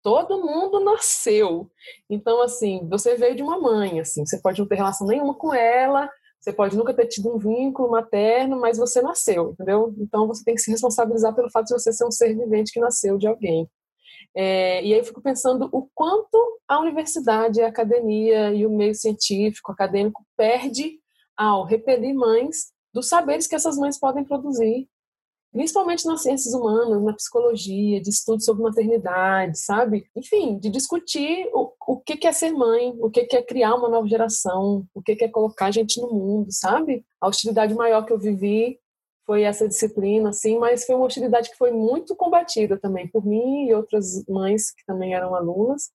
[0.03, 1.71] todo mundo nasceu.
[2.09, 5.53] Então, assim, você veio de uma mãe, assim, você pode não ter relação nenhuma com
[5.53, 6.09] ela,
[6.41, 9.95] você pode nunca ter tido um vínculo materno, mas você nasceu, entendeu?
[9.99, 12.81] Então você tem que se responsabilizar pelo fato de você ser um ser vivente que
[12.81, 13.69] nasceu de alguém.
[14.35, 18.95] É, e aí eu fico pensando o quanto a universidade, a academia e o meio
[18.95, 20.99] científico, acadêmico, perde
[21.37, 24.89] ao repelir mães dos saberes que essas mães podem produzir
[25.53, 30.07] principalmente nas ciências humanas, na psicologia, de estudo sobre maternidade, sabe?
[30.17, 31.49] Enfim, de discutir
[32.01, 35.29] o que é ser mãe, o que é criar uma nova geração, o que é
[35.29, 37.05] colocar a gente no mundo, sabe?
[37.21, 38.79] A hostilidade maior que eu vivi
[39.27, 43.67] foi essa disciplina, assim, mas foi uma hostilidade que foi muito combatida também por mim
[43.67, 45.91] e outras mães que também eram alunas,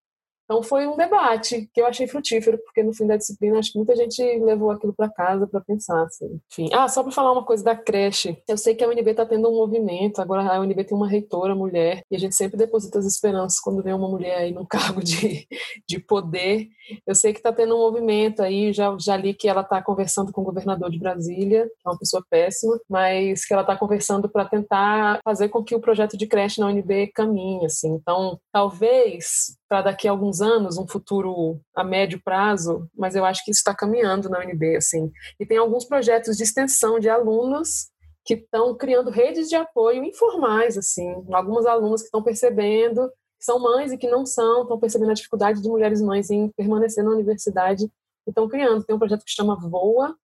[0.46, 3.80] Então foi um debate que eu achei frutífero, porque no fim da disciplina acho que
[3.80, 6.04] muita gente levou aquilo para casa para pensar.
[6.04, 6.40] Assim.
[6.52, 6.70] Enfim.
[6.72, 8.38] Ah, só para falar uma coisa da creche.
[8.48, 11.56] Eu sei que a UNB está tendo um movimento, agora a UNB tem uma reitora
[11.56, 15.04] mulher, e a gente sempre deposita as esperanças quando vem uma mulher aí num cargo
[15.04, 15.48] de,
[15.88, 16.68] de poder.
[17.06, 20.32] Eu sei que está tendo um movimento aí, já, já li que ela está conversando
[20.32, 24.30] com o governador de Brasília, que é uma pessoa péssima, mas que ela está conversando
[24.30, 27.66] para tentar fazer com que o projeto de creche na UNB caminhe.
[27.66, 27.94] Assim.
[27.96, 33.44] Então, talvez para daqui a alguns anos, um futuro a médio prazo, mas eu acho
[33.44, 35.12] que isso está caminhando na UNB, assim.
[35.40, 37.90] E tem alguns projetos de extensão de alunos
[38.24, 41.26] que estão criando redes de apoio informais, assim.
[41.32, 45.16] Algumas alunas que estão percebendo que são mães e que não são, estão percebendo a
[45.16, 48.84] dificuldade de mulheres mães em permanecer na universidade e estão criando.
[48.84, 50.16] Tem um projeto que chama Voa,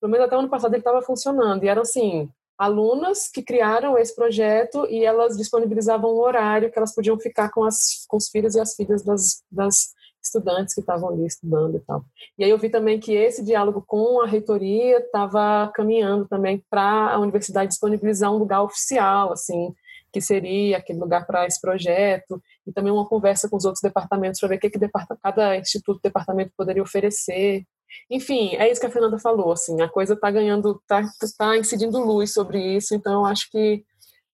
[0.00, 3.96] pelo menos até o ano passado ele estava funcionando, e eram assim, alunas que criaram
[3.96, 8.28] esse projeto e elas disponibilizavam um horário que elas podiam ficar com, as, com os
[8.28, 12.04] filhos e as filhas das, das estudantes que estavam ali estudando e tal.
[12.36, 17.12] E aí eu vi também que esse diálogo com a reitoria estava caminhando também para
[17.12, 19.72] a universidade disponibilizar um lugar oficial, assim,
[20.12, 24.40] que seria aquele lugar para esse projeto, e também uma conversa com os outros departamentos
[24.40, 24.78] para ver o que, que
[25.22, 27.64] cada instituto, departamento poderia oferecer.
[28.10, 31.02] Enfim, é isso que a Fernanda falou, assim, a coisa está ganhando, está
[31.36, 33.84] tá incidindo luz sobre isso, então eu acho que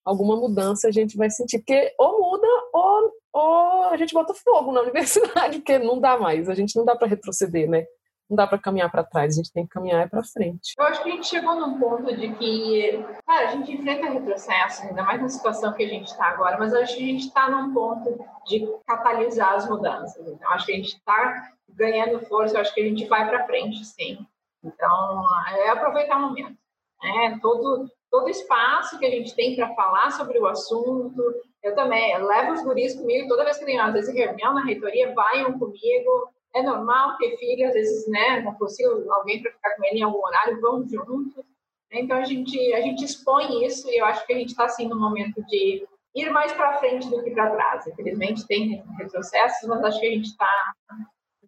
[0.04, 4.72] alguma mudança a gente vai sentir, porque ou muda ou, ou a gente bota fogo
[4.72, 7.84] na universidade, porque não dá mais, a gente não dá para retroceder, né?
[8.28, 10.72] Não dá para caminhar para trás, a gente tem que caminhar para frente.
[10.78, 14.86] Eu acho que a gente chegou num ponto de que, cara, a gente enfrenta retrocessos,
[14.86, 17.26] ainda mais na situação que a gente está agora, mas eu acho que a gente
[17.26, 20.26] está num ponto de catalisar as mudanças.
[20.26, 23.46] Então, acho que a gente está ganhando força, eu acho que a gente vai para
[23.46, 24.18] frente, sim.
[24.62, 25.22] Então,
[25.56, 26.56] é aproveitar o momento.
[27.02, 27.38] Né?
[27.42, 31.22] Todo, todo espaço que a gente tem para falar sobre o assunto.
[31.62, 35.12] Eu também levo os guris comigo, toda vez que tem, às vezes, reunião na reitoria,
[35.14, 36.32] vaiam comigo.
[36.54, 40.02] É normal ter filho, às vezes, né, não consigo alguém para ficar com ele em
[40.02, 41.44] algum horário, vamos juntos.
[41.90, 44.88] Então, a gente, a gente expõe isso e eu acho que a gente está, assim,
[44.88, 47.86] no momento de ir mais para frente do que para trás.
[47.86, 50.74] Infelizmente, tem retrocessos, mas acho que a gente está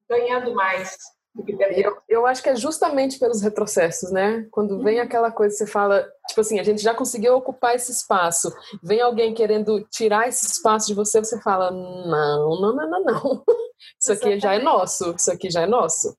[0.09, 0.97] ganhando mais
[1.37, 1.87] do que perdendo.
[1.87, 4.47] Eu, eu acho que é justamente pelos retrocessos, né?
[4.51, 5.05] Quando vem uhum.
[5.05, 8.51] aquela coisa, você fala, tipo assim, a gente já conseguiu ocupar esse espaço,
[8.83, 13.45] vem alguém querendo tirar esse espaço de você, você fala, não, não, não, não, não.
[14.01, 16.17] Isso aqui já é nosso, isso aqui já é nosso.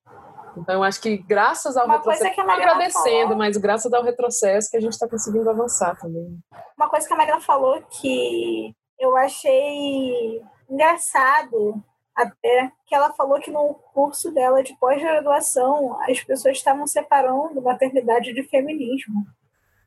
[0.56, 3.92] Então, eu acho que graças ao Uma retrocesso, coisa que a agradecendo, falou, mas graças
[3.94, 6.38] ao retrocesso que a gente está conseguindo avançar também.
[6.78, 11.84] Uma coisa que a Magna falou que eu achei engraçado
[12.18, 18.34] até que ela falou que no curso dela de pós-graduação as pessoas estavam separando maternidade
[18.34, 19.24] de feminismo.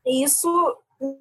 [0.06, 0.48] E isso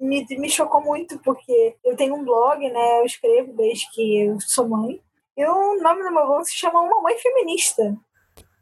[0.00, 3.00] me, me chocou muito, porque eu tenho um blog, né?
[3.00, 5.02] Eu escrevo desde que eu sou mãe.
[5.36, 7.96] E o nome do meu blog se chama Uma Mãe Feminista.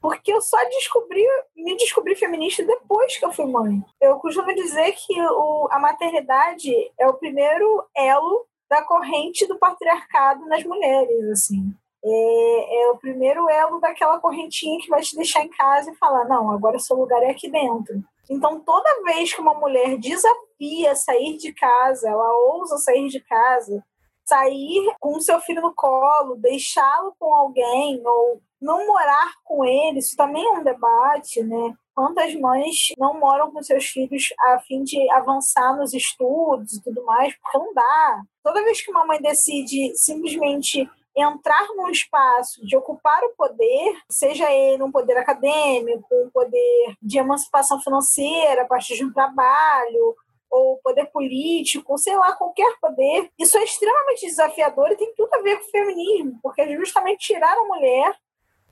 [0.01, 1.23] Porque eu só descobri,
[1.55, 3.83] me descobri feminista depois que eu fui mãe.
[4.01, 10.47] Eu costumo dizer que o, a maternidade é o primeiro elo da corrente do patriarcado
[10.47, 11.75] nas mulheres, assim
[12.05, 16.25] é, é, o primeiro elo daquela correntinha que vai te deixar em casa e falar:
[16.27, 18.03] não, agora seu lugar é aqui dentro.
[18.31, 23.83] Então, toda vez que uma mulher desafia sair de casa, ela ousa sair de casa,
[24.25, 30.17] sair com seu filho no colo, deixá-lo com alguém ou não morar com ele, isso
[30.17, 31.75] também é um debate, né?
[31.95, 37.05] Quantas mães não moram com seus filhos a fim de avançar nos estudos e tudo
[37.05, 38.23] mais, porque não dá.
[38.43, 40.89] Toda vez que uma mãe decide simplesmente
[41.21, 47.19] entrar num espaço de ocupar o poder, seja ele um poder acadêmico, um poder de
[47.19, 50.17] emancipação financeira a partir de um trabalho,
[50.51, 55.43] ou poder político, sei lá, qualquer poder, isso é extremamente desafiador e tem tudo a
[55.43, 58.15] ver com o feminismo, porque é justamente tirar a mulher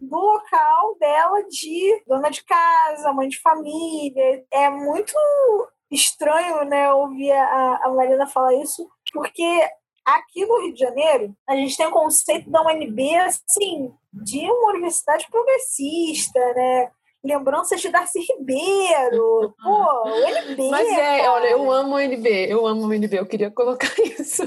[0.01, 4.45] do local dela de dona de casa, mãe de família.
[4.51, 5.15] É muito
[5.91, 9.69] estranho, né, ouvir a, a Marina falar isso, porque
[10.07, 14.71] Aqui no Rio de Janeiro, a gente tem o conceito da UNB, assim, de uma
[14.71, 16.91] universidade progressista, né?
[17.27, 19.53] lembranças de Darcy Ribeiro.
[19.61, 20.71] Pô, UNB.
[20.71, 21.33] Mas é, cara.
[21.33, 24.43] olha, eu amo o UNB, eu amo o UNB, eu queria colocar isso.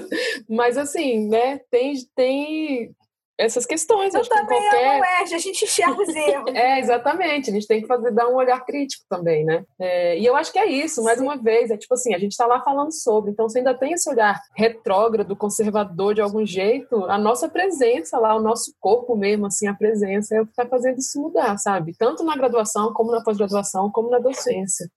[0.48, 2.96] Mas assim, né, tem, tem
[3.40, 4.14] essas questões.
[4.14, 5.02] Eu acho também que qualquer...
[5.02, 6.54] a a gente enxerga os erros.
[6.54, 7.50] é, exatamente.
[7.50, 9.64] A gente tem que fazer, dar um olhar crítico também, né?
[9.80, 11.24] É, e eu acho que é isso, mais Sim.
[11.24, 11.72] uma vez.
[11.72, 13.32] É tipo assim, a gente está lá falando sobre.
[13.32, 18.36] Então, você ainda tem esse olhar retrógrado, conservador de algum jeito, a nossa presença lá,
[18.36, 21.94] o nosso corpo mesmo, assim, a presença é o que está fazendo isso mudar, sabe?
[21.98, 24.90] Tanto na graduação, como na pós-graduação, como na docência.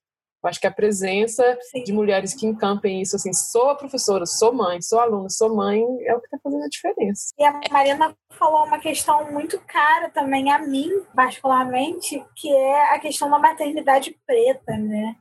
[0.43, 1.84] Eu acho que a presença Sim.
[1.84, 5.80] de mulheres que encampem isso, assim, sou a professora, sou mãe, sou aluna, sou mãe,
[6.05, 7.32] é o que está fazendo a diferença.
[7.38, 12.99] E a Marina falou uma questão muito cara também a mim, particularmente, que é a
[12.99, 15.16] questão da maternidade preta, né?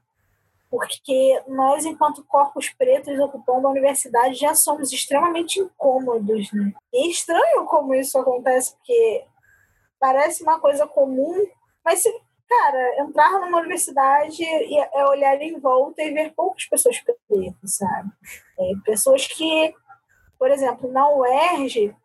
[0.71, 6.73] Porque nós, enquanto corpos pretos ocupando a universidade, já somos extremamente incômodos, né?
[6.91, 9.25] E é estranho como isso acontece, porque
[9.99, 11.45] parece uma coisa comum,
[11.85, 12.09] mas se
[12.51, 18.11] cara, entrar numa universidade é olhar em volta e ver poucas pessoas pretas, sabe?
[18.59, 19.73] É, pessoas que,
[20.37, 21.95] por exemplo, na UERJ,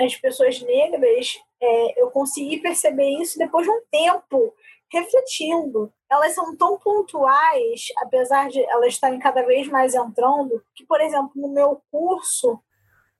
[0.00, 4.52] as pessoas negras, é, eu consegui perceber isso depois de um tempo,
[4.92, 5.92] refletindo.
[6.10, 11.30] Elas são tão pontuais, apesar de elas estarem cada vez mais entrando, que, por exemplo,
[11.36, 12.60] no meu curso,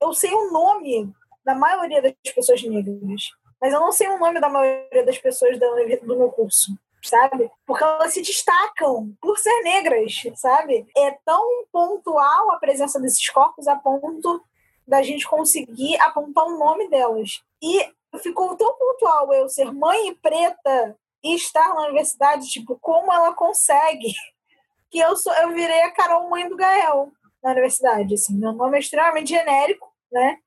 [0.02, 1.12] eu sei o nome
[1.44, 3.30] da maioria das pessoas negras
[3.60, 7.50] mas eu não sei o nome da maioria das pessoas do meu curso, sabe?
[7.66, 10.86] Porque elas se destacam por ser negras, sabe?
[10.96, 14.42] É tão pontual a presença desses corpos a ponto
[14.86, 17.42] da gente conseguir apontar o nome delas.
[17.62, 23.32] E ficou tão pontual eu ser mãe preta e estar na universidade, tipo, como ela
[23.32, 24.12] consegue,
[24.90, 27.10] que eu sou, eu virei a Carol mãe do Gael
[27.42, 28.36] na universidade, assim.
[28.36, 30.38] Meu nome é extremamente genérico, né?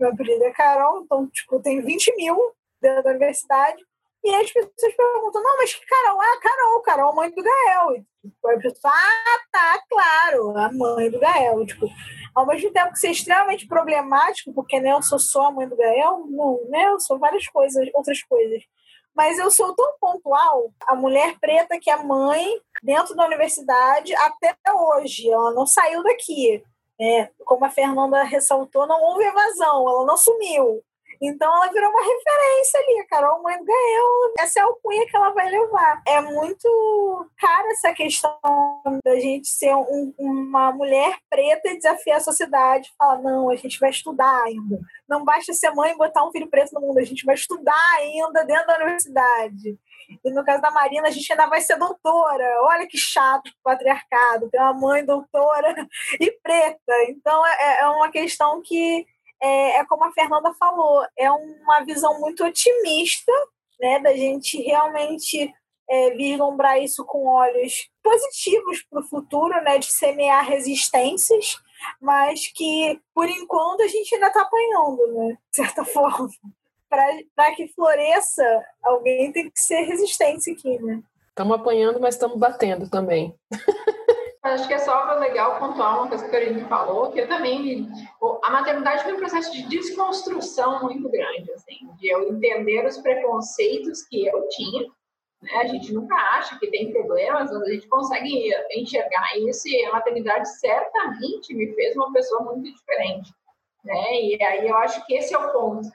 [0.00, 2.36] Meu apelido é Carol, então, tipo, tem 20 mil
[2.80, 3.84] dentro da universidade.
[4.24, 6.20] E as pessoas perguntam, não, mas que Carol?
[6.20, 7.96] Ah, Carol, Carol, mãe do Gael.
[7.96, 11.66] E, tipo, a pessoa, ah, tá, claro, a mãe do Gael.
[11.66, 11.86] Tipo,
[12.34, 15.76] ao mesmo tempo que ser extremamente problemático, porque né, eu sou só a mãe do
[15.76, 16.88] Gael, não, né?
[16.88, 18.62] Eu sou várias coisas, outras coisas.
[19.14, 24.54] Mas eu sou tão pontual, a mulher preta que é mãe dentro da universidade até
[24.72, 25.30] hoje.
[25.30, 26.62] Ela não saiu daqui.
[27.00, 30.82] É, como a Fernanda ressaltou, não houve evasão, ela não sumiu.
[31.22, 35.14] Então ela virou uma referência ali, a Carol Mãe Gael, essa é a alcunha que
[35.14, 36.02] ela vai levar.
[36.08, 38.38] É muito cara essa questão
[39.04, 43.78] da gente ser um, uma mulher preta e desafiar a sociedade, falar, não, a gente
[43.78, 44.80] vai estudar ainda.
[45.06, 47.96] Não basta ser mãe e botar um filho preto no mundo, a gente vai estudar
[47.98, 49.78] ainda dentro da universidade.
[50.24, 52.44] E no caso da Marina, a gente ainda vai ser doutora.
[52.62, 55.74] Olha que chato patriarcado, ter uma mãe doutora
[56.20, 56.92] e preta.
[57.08, 59.06] Então é, é uma questão que
[59.42, 63.32] é, é como a Fernanda falou, é uma visão muito otimista,
[63.80, 65.52] né, da gente realmente
[65.88, 71.56] é, vislumbrar isso com olhos positivos para o futuro, né, de semear resistências,
[72.00, 76.28] mas que, por enquanto, a gente ainda está apanhando, né, de certa forma.
[76.90, 78.44] Para que floresça,
[78.82, 81.00] alguém tem que ser resistência aqui, né?
[81.28, 83.32] Estamos apanhando, mas estamos batendo também.
[84.42, 87.86] Acho que é só legal pontuar uma coisa que a Karine falou, que eu também.
[88.42, 94.02] A maternidade foi um processo de desconstrução muito grande, assim, de eu entender os preconceitos
[94.04, 94.88] que eu tinha.
[95.42, 95.52] Né?
[95.56, 99.92] A gente nunca acha que tem problemas, mas a gente consegue enxergar isso e a
[99.92, 103.30] maternidade certamente me fez uma pessoa muito diferente.
[103.84, 104.22] Né?
[104.22, 105.88] E aí eu acho que esse é o ponto.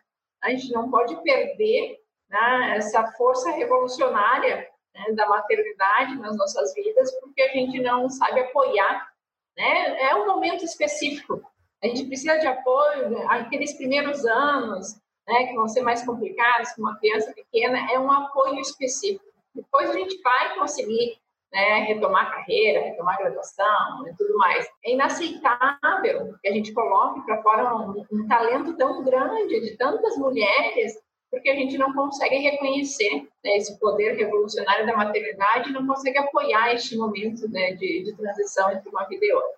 [0.46, 7.12] A gente não pode perder né, essa força revolucionária né, da maternidade nas nossas vidas,
[7.20, 9.10] porque a gente não sabe apoiar.
[9.58, 10.02] Né?
[10.04, 11.42] É um momento específico.
[11.84, 14.96] A gente precisa de apoio, né, aqueles primeiros anos,
[15.28, 19.26] né, que vão ser mais complicados com uma criança pequena, é um apoio específico.
[19.54, 21.18] Depois a gente vai conseguir
[21.56, 24.68] né, retomar carreira, retomar graduação e tudo mais.
[24.84, 30.18] É inaceitável que a gente coloque para fora um, um talento tão grande de tantas
[30.18, 30.94] mulheres
[31.32, 36.74] porque a gente não consegue reconhecer né, esse poder revolucionário da maternidade não consegue apoiar
[36.74, 39.58] este momento né, de, de, transição entre uma vida e outra.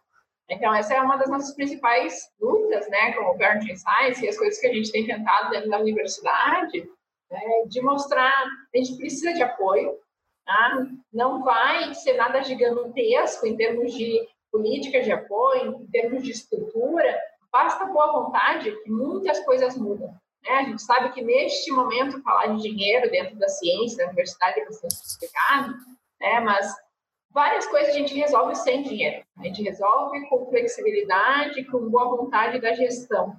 [0.49, 4.59] Então, essa é uma das nossas principais lutas, né, como Parenting Science e as coisas
[4.59, 6.89] que a gente tem tentado dentro da universidade,
[7.29, 8.33] né, de mostrar
[8.73, 9.99] a gente precisa de apoio,
[10.47, 10.87] tá?
[11.13, 17.15] não vai ser nada gigantesco em termos de política de apoio, em termos de estrutura,
[17.51, 20.07] basta boa vontade que muitas coisas mudam.
[20.43, 20.51] Né?
[20.51, 24.65] A gente sabe que neste momento falar de dinheiro dentro da ciência, da universidade é
[24.65, 25.73] bastante complicado,
[26.19, 26.39] né?
[26.39, 26.73] mas
[27.31, 29.23] várias coisas a gente resolve sem dinheiro.
[29.37, 33.35] A gente resolve com flexibilidade, com boa vontade da gestão.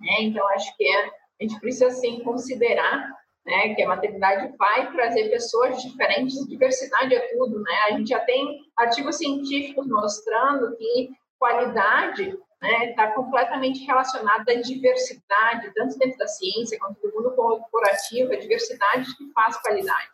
[0.00, 0.16] Né?
[0.20, 3.12] Então, acho que é, a gente precisa, sim, considerar
[3.46, 7.60] né, que a maternidade vai trazer pessoas diferentes, diversidade é tudo.
[7.60, 7.72] Né?
[7.88, 14.60] A gente já tem artigos científicos mostrando que qualidade está né, tá completamente relacionada à
[14.60, 20.10] diversidade, tanto dentro da ciência quanto do mundo corporativo, a diversidade que faz qualidade.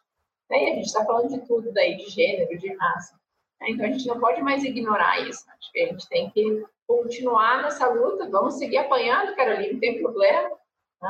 [0.50, 3.18] Né, e a gente está falando de tudo daí, de gênero, de raça.
[3.60, 5.44] Né, então a gente não pode mais ignorar isso.
[5.50, 10.02] Acho que a gente tem que continuar nessa luta, vamos seguir apanhando, Carolina, não tem
[10.02, 10.50] problema,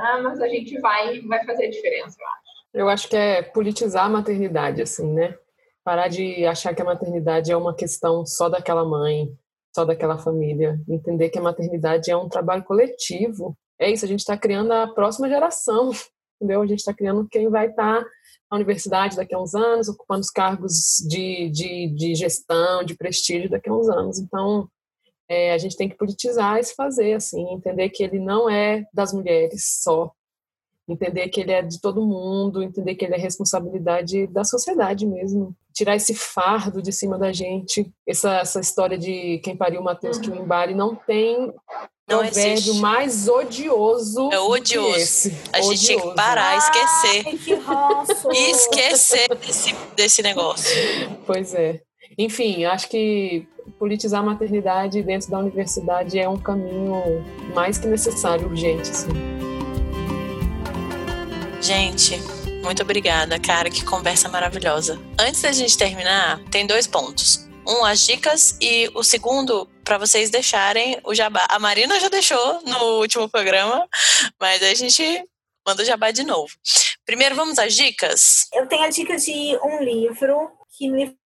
[0.00, 2.44] né, mas a gente vai, vai fazer a diferença, eu acho.
[2.74, 5.36] Eu acho que é politizar a maternidade, assim, né?
[5.84, 9.28] parar de achar que a maternidade é uma questão só daquela mãe,
[9.74, 13.56] só daquela família, entender que a maternidade é um trabalho coletivo.
[13.78, 15.90] É isso, a gente está criando a próxima geração,
[16.40, 16.62] entendeu?
[16.62, 18.10] A gente está criando quem vai estar tá
[18.50, 23.50] na universidade daqui a uns anos, ocupando os cargos de, de, de gestão, de prestígio
[23.50, 24.18] daqui a uns anos.
[24.18, 24.68] Então,
[25.28, 29.12] é, a gente tem que politizar esse fazer, assim, entender que ele não é das
[29.12, 30.12] mulheres só,
[30.88, 35.54] entender que ele é de todo mundo, entender que ele é responsabilidade da sociedade mesmo.
[35.72, 40.18] Tirar esse fardo de cima da gente, essa, essa história de quem pariu o Matheus
[40.18, 40.22] uhum.
[40.22, 41.52] que o embare não tem
[42.06, 42.80] não provérbio existe.
[42.80, 44.30] mais odioso.
[44.30, 44.96] É odioso.
[44.96, 45.30] Esse.
[45.52, 45.70] A odioso.
[45.72, 47.24] gente tinha que parar, esquecer.
[47.66, 50.70] Ai, esquecer desse, desse negócio.
[51.26, 51.80] Pois é.
[52.18, 53.48] Enfim, acho que
[53.78, 58.90] politizar a maternidade dentro da universidade é um caminho mais que necessário, urgente.
[58.90, 59.10] Assim.
[61.60, 62.18] Gente,
[62.62, 63.70] muito obrigada, cara.
[63.70, 65.00] Que conversa maravilhosa.
[65.18, 67.48] Antes da gente terminar, tem dois pontos.
[67.66, 71.46] Um, as dicas, e o segundo, para vocês deixarem o jabá.
[71.48, 73.88] A Marina já deixou no último programa,
[74.38, 75.24] mas a gente
[75.66, 76.52] manda o jabá de novo.
[77.06, 78.46] Primeiro, vamos às dicas?
[78.52, 81.16] Eu tenho a dica de um livro que me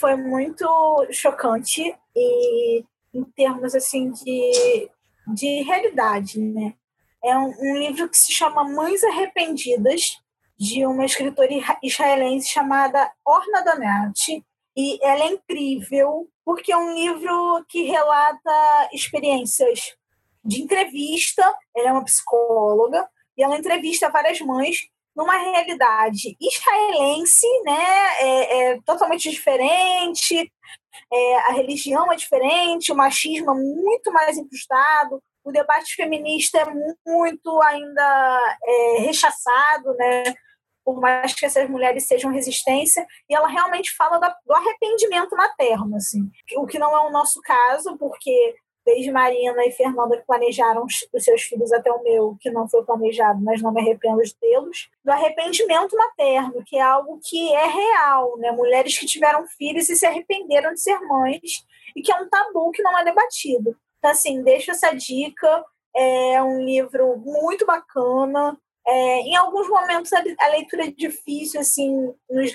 [0.00, 0.66] foi muito
[1.12, 4.90] chocante e em termos assim de,
[5.34, 6.74] de realidade, né?
[7.22, 10.18] É um, um livro que se chama Mães Arrependidas,
[10.58, 11.48] de uma escritora
[11.82, 14.44] israelense chamada Orna Donati.
[14.76, 19.96] E ela é incrível, porque é um livro que relata experiências
[20.44, 21.42] de entrevista.
[21.76, 28.80] Ela é uma psicóloga e ela entrevista várias mães numa realidade israelense, né, é, é
[28.82, 30.50] totalmente diferente,
[31.12, 36.66] é, a religião é diferente, o machismo é muito mais incrustado, o debate feminista é
[37.06, 40.24] muito ainda é, rechaçado, né?
[40.84, 46.30] Por mais que essas mulheres sejam resistência, e ela realmente fala do arrependimento materno, assim.
[46.56, 48.54] O que não é o nosso caso, porque
[48.84, 52.84] desde Marina e Fernanda que planejaram os seus filhos até o meu, que não foi
[52.84, 57.66] planejado, mas não me arrependo de tê-los, do arrependimento materno, que é algo que é
[57.66, 58.50] real, né?
[58.52, 61.64] Mulheres que tiveram filhos e se arrependeram de ser mães,
[61.94, 63.76] e que é um tabu que não é debatido.
[63.98, 65.64] Então, assim, deixo essa dica.
[65.94, 68.56] É um livro muito bacana.
[68.86, 72.52] É, em alguns momentos a, leitura é difícil, assim, nos,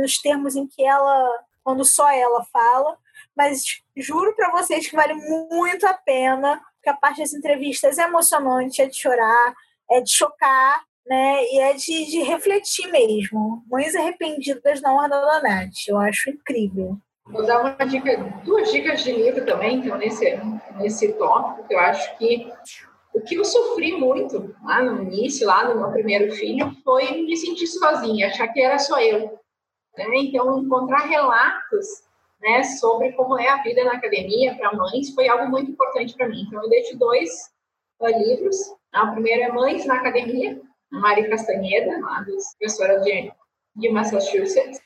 [0.00, 2.96] nos termos em que ela, quando só ela fala,
[3.36, 3.62] mas
[3.96, 8.80] juro para vocês que vale muito a pena, porque a parte das entrevistas é emocionante,
[8.80, 9.54] é de chorar,
[9.90, 11.44] é de chocar, né?
[11.44, 13.62] E é de, de refletir mesmo.
[13.70, 15.88] Mães arrependidas na Ordem da Net.
[15.88, 16.98] Eu acho incrível.
[17.26, 20.38] Vou dar uma dica, duas dicas de livro também, então, nesse,
[20.76, 22.52] nesse tópico, que eu acho que
[23.12, 27.36] o que eu sofri muito lá no início, lá no meu primeiro filho, foi me
[27.36, 29.40] sentir sozinha, achar que era só eu.
[29.96, 30.04] Né?
[30.18, 32.05] Então, encontrar relatos
[32.40, 36.28] né, sobre como é a vida na academia para mães foi algo muito importante para
[36.28, 36.44] mim.
[36.46, 37.30] Então, eu deixo dois
[38.00, 38.56] uh, livros.
[38.94, 40.60] O primeiro é Mães na Academia,
[40.90, 42.24] Mari Castanheda, lá
[42.58, 43.30] professora de,
[43.76, 44.80] de Massachusetts.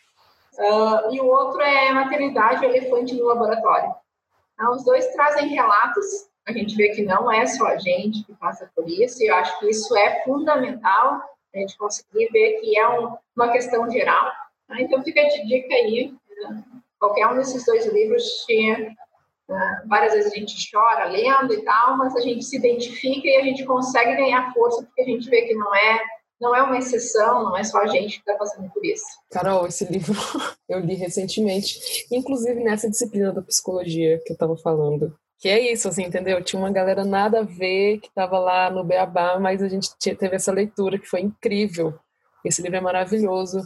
[0.58, 3.94] Uh, e o outro é Maternidade, o Elefante no Laboratório.
[4.54, 6.28] Então, os dois trazem relatos.
[6.46, 9.34] A gente vê que não é só a gente que passa por isso, e eu
[9.36, 11.22] acho que isso é fundamental,
[11.54, 14.32] a gente conseguir ver que é um, uma questão geral.
[14.72, 16.14] Então, fica de dica aí.
[16.42, 16.64] Né?
[17.00, 18.94] Qualquer um desses dois livros tinha.
[19.48, 23.36] Uh, várias vezes a gente chora lendo e tal, mas a gente se identifica e
[23.36, 26.00] a gente consegue ganhar força porque a gente vê que não é
[26.40, 29.04] não é uma exceção, não é só a gente que está passando por isso.
[29.30, 30.14] Carol, esse livro
[30.68, 35.14] eu li recentemente, inclusive nessa disciplina da psicologia que eu estava falando.
[35.38, 36.42] Que é isso, assim, entendeu?
[36.42, 40.36] Tinha uma galera nada a ver que estava lá no Beabá, mas a gente teve
[40.36, 41.98] essa leitura que foi incrível.
[42.44, 43.60] Esse livro é maravilhoso.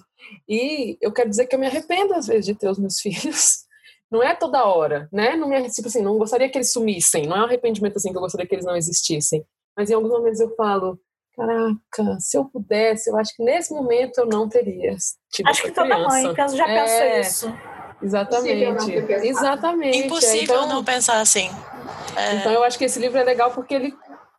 [0.48, 3.64] E eu quero dizer que eu me arrependo, às vezes, de ter os meus filhos.
[4.10, 5.34] Não é toda hora, né?
[5.36, 7.26] Não me, tipo assim, não gostaria que eles sumissem.
[7.26, 9.44] Não é um arrependimento assim que eu gostaria que eles não existissem.
[9.76, 10.98] Mas em alguns momentos eu falo,
[11.36, 14.94] caraca, se eu pudesse, eu acho que nesse momento eu não teria
[15.32, 17.74] tido Acho que toda mãe pensa, já é, pensou isso.
[18.02, 18.92] Exatamente.
[19.26, 19.98] Exatamente.
[19.98, 21.48] Impossível então, não pensar assim.
[22.16, 22.36] É...
[22.36, 23.94] Então eu acho que esse livro é legal porque ele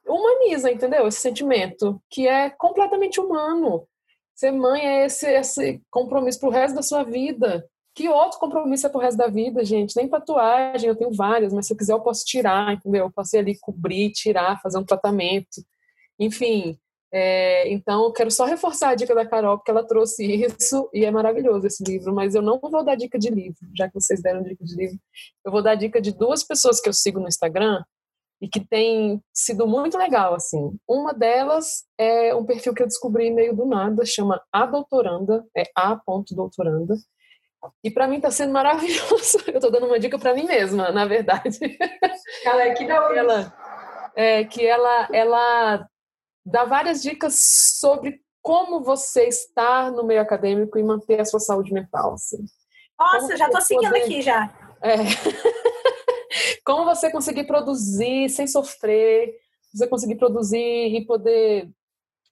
[0.08, 1.08] humaniza, entendeu?
[1.08, 3.86] Esse sentimento que é completamente humano.
[4.36, 7.66] Ser mãe é esse, esse compromisso pro resto da sua vida.
[7.96, 9.96] Que outro compromisso é pro resto da vida, gente?
[9.96, 13.06] Nem tatuagem, eu tenho várias, mas se eu quiser eu posso tirar, entendeu?
[13.06, 15.64] Eu posso ir ali cobrir, tirar, fazer um tratamento.
[16.20, 16.78] Enfim,
[17.18, 21.06] é, então, eu quero só reforçar a dica da Carol, porque ela trouxe isso e
[21.06, 22.14] é maravilhoso esse livro.
[22.14, 25.00] Mas eu não vou dar dica de livro, já que vocês deram dica de livro.
[25.46, 27.82] Eu vou dar dica de duas pessoas que eu sigo no Instagram
[28.46, 30.78] e que tem sido muito legal, assim.
[30.88, 35.64] Uma delas é um perfil que eu descobri meio do nada, chama A Doutoranda, é
[35.76, 36.94] a doutoranda,
[37.84, 39.40] E para mim está sendo maravilhoso.
[39.50, 41.58] Eu estou dando uma dica para mim mesma, na verdade.
[42.46, 43.54] Ela é que dá ela,
[44.16, 45.88] é, que ela, ela
[46.46, 47.40] dá várias dicas
[47.80, 52.14] sobre como você estar no meio acadêmico e manter a sua saúde mental.
[52.14, 52.46] Assim.
[53.00, 54.54] Nossa, já estou seguindo aqui já.
[54.84, 54.98] É.
[56.66, 59.36] como você conseguir produzir sem sofrer,
[59.74, 61.70] você conseguir produzir e poder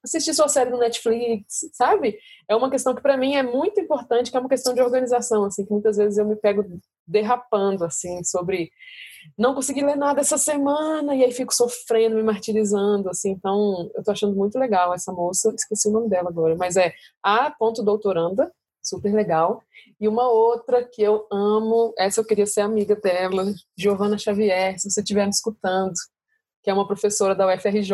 [0.04, 2.18] assistir sua série no Netflix, sabe?
[2.46, 5.44] É uma questão que para mim é muito importante, que é uma questão de organização,
[5.44, 6.62] assim, que muitas vezes eu me pego
[7.06, 8.70] derrapando, assim, sobre
[9.38, 13.30] não conseguir ler nada essa semana e aí fico sofrendo, me martirizando, assim.
[13.30, 16.92] Então, eu tô achando muito legal essa moça, esqueci o nome dela agora, mas é
[17.22, 18.52] a ponto doutoranda,
[18.84, 19.62] super legal.
[20.00, 24.90] E uma outra que eu amo, essa eu queria ser amiga dela, Giovana Xavier, se
[24.90, 25.94] você estiver me escutando
[26.64, 27.92] que é uma professora da UFRJ.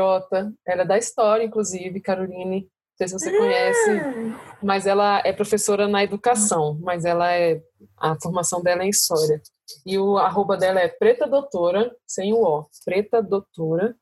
[0.65, 2.61] Ela é da História, inclusive, Caroline.
[2.61, 4.57] Não sei se você conhece, ah.
[4.63, 7.61] mas ela é professora na educação, mas ela é
[7.97, 9.43] a formação dela é em História.
[9.85, 13.97] E o arroba dela é Preta Doutora, sem o O, Preta Doutora.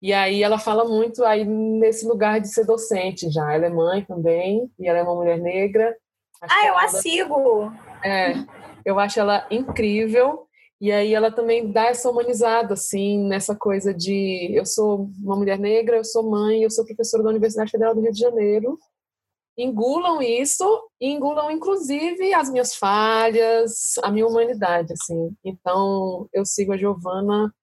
[0.00, 3.52] E aí ela fala muito aí nesse lugar de ser docente já.
[3.52, 5.96] Ela é mãe também, e ela é uma mulher negra.
[6.44, 7.72] Acho ah, eu a sigo!
[8.04, 8.34] É,
[8.84, 10.46] eu acho ela incrível.
[10.80, 15.58] E aí ela também dá essa humanizada, assim, nessa coisa de eu sou uma mulher
[15.58, 18.78] negra, eu sou mãe, eu sou professora da Universidade Federal do Rio de Janeiro.
[19.56, 20.64] Engulam isso
[21.00, 25.34] e engulam, inclusive, as minhas falhas, a minha humanidade, assim.
[25.44, 27.54] Então, eu sigo a Giovana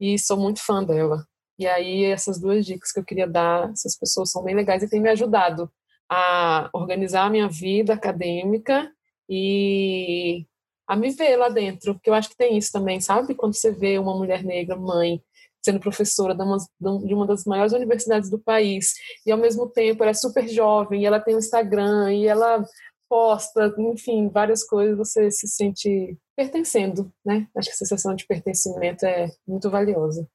[0.00, 1.24] e sou muito fã dela.
[1.58, 4.88] E aí, essas duas dicas que eu queria dar, essas pessoas são bem legais e
[4.88, 5.70] têm me ajudado
[6.10, 8.90] a organizar a minha vida acadêmica
[9.28, 10.46] e
[10.86, 13.34] a me ver lá dentro, porque eu acho que tem isso também, sabe?
[13.34, 15.22] Quando você vê uma mulher negra, mãe,
[15.64, 18.92] sendo professora de uma, das maiores universidades do país,
[19.26, 22.64] e ao mesmo tempo ela é super jovem, ela tem um Instagram, e ela
[23.08, 27.48] posta, enfim, várias coisas, você se sente pertencendo, né?
[27.56, 30.28] Acho que a sensação de pertencimento é muito valiosa.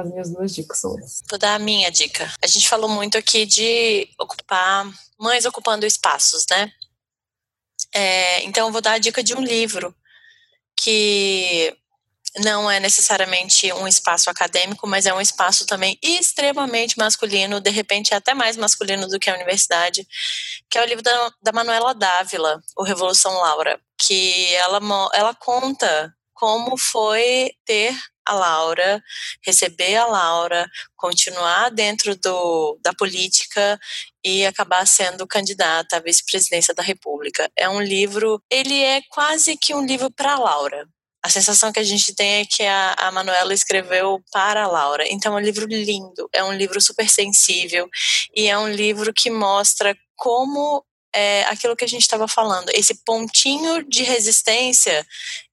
[0.00, 1.22] As minhas duas dicas são essas.
[1.28, 2.32] Vou dar a minha dica.
[2.42, 4.86] A gente falou muito aqui de ocupar,
[5.18, 6.72] mães ocupando espaços, né?
[7.92, 9.94] É, então, eu vou dar a dica de um livro
[10.76, 11.76] que
[12.36, 18.14] não é necessariamente um espaço acadêmico, mas é um espaço também extremamente masculino, de repente
[18.14, 20.06] até mais masculino do que a universidade,
[20.70, 24.80] que é o livro da, da Manuela Dávila, O Revolução Laura, que ela,
[25.14, 27.92] ela conta como foi ter
[28.24, 29.02] a Laura,
[29.44, 33.78] receber a Laura, continuar dentro do, da política
[34.24, 37.50] e acabar sendo candidata à vice-presidência da República.
[37.56, 40.86] É um livro, ele é quase que um livro para a Laura.
[41.24, 45.04] A sensação que a gente tem é que a, a Manuela escreveu para a Laura.
[45.08, 47.88] Então é um livro lindo, é um livro super sensível
[48.32, 50.84] e é um livro que mostra como
[51.14, 55.06] é aquilo que a gente estava falando, esse pontinho de resistência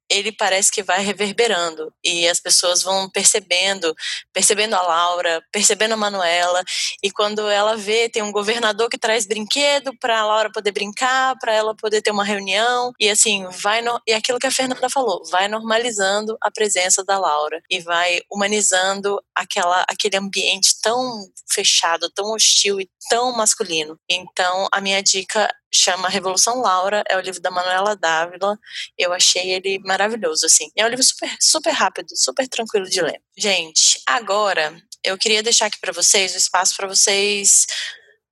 [0.10, 3.93] ele parece que vai reverberando e as pessoas vão percebendo,
[4.34, 6.64] percebendo a Laura, percebendo a Manuela
[7.03, 11.36] e quando ela vê tem um governador que traz brinquedo para a Laura poder brincar,
[11.39, 14.89] para ela poder ter uma reunião e assim vai no, e aquilo que a Fernanda
[14.89, 22.11] falou, vai normalizando a presença da Laura e vai humanizando aquela aquele ambiente tão fechado,
[22.11, 23.99] tão hostil e tão masculino.
[24.07, 28.55] Então a minha dica chama Revolução Laura, é o livro da Manuela Dávila.
[28.95, 30.69] Eu achei ele maravilhoso, assim.
[30.77, 33.19] É um livro super, super rápido, super tranquilo de ler.
[33.36, 37.65] Gente, agora eu queria deixar aqui para vocês o espaço para vocês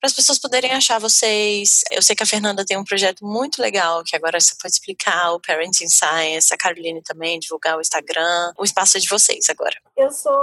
[0.03, 1.79] para as pessoas poderem achar vocês.
[1.89, 5.31] Eu sei que a Fernanda tem um projeto muito legal, que agora você pode explicar,
[5.31, 8.51] o Parenting Science, a Caroline também, divulgar o Instagram.
[8.59, 9.73] O espaço é de vocês agora.
[9.95, 10.37] Eu sou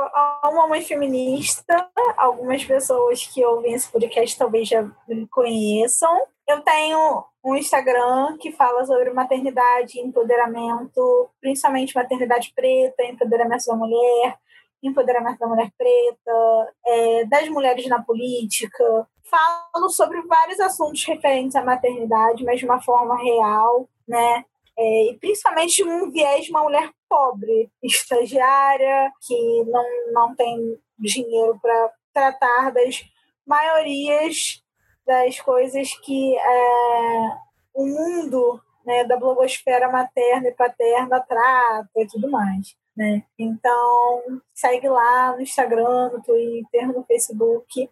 [0.45, 1.87] uma mãe feminista,
[2.17, 6.23] algumas pessoas que ouvem esse podcast talvez já me conheçam.
[6.49, 14.39] Eu tenho um Instagram que fala sobre maternidade, empoderamento, principalmente maternidade preta, empoderamento da mulher,
[14.83, 19.07] empoderamento da mulher preta, é, das mulheres na política.
[19.31, 24.45] Falo sobre vários assuntos referentes à maternidade, mas de uma forma real, né?
[24.77, 31.59] É, e principalmente um viés de uma mulher pobre, estagiária, que não, não tem dinheiro
[31.61, 33.05] para tratar das
[33.47, 34.63] maiorias
[35.07, 37.39] das coisas que é,
[37.75, 42.77] o mundo né, da blogosfera materna e paterna trata e tudo mais.
[42.97, 43.23] Né?
[43.39, 47.89] Então, segue lá no Instagram, no Twitter, no Facebook.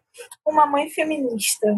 [0.46, 1.76] Uma mãe feminista.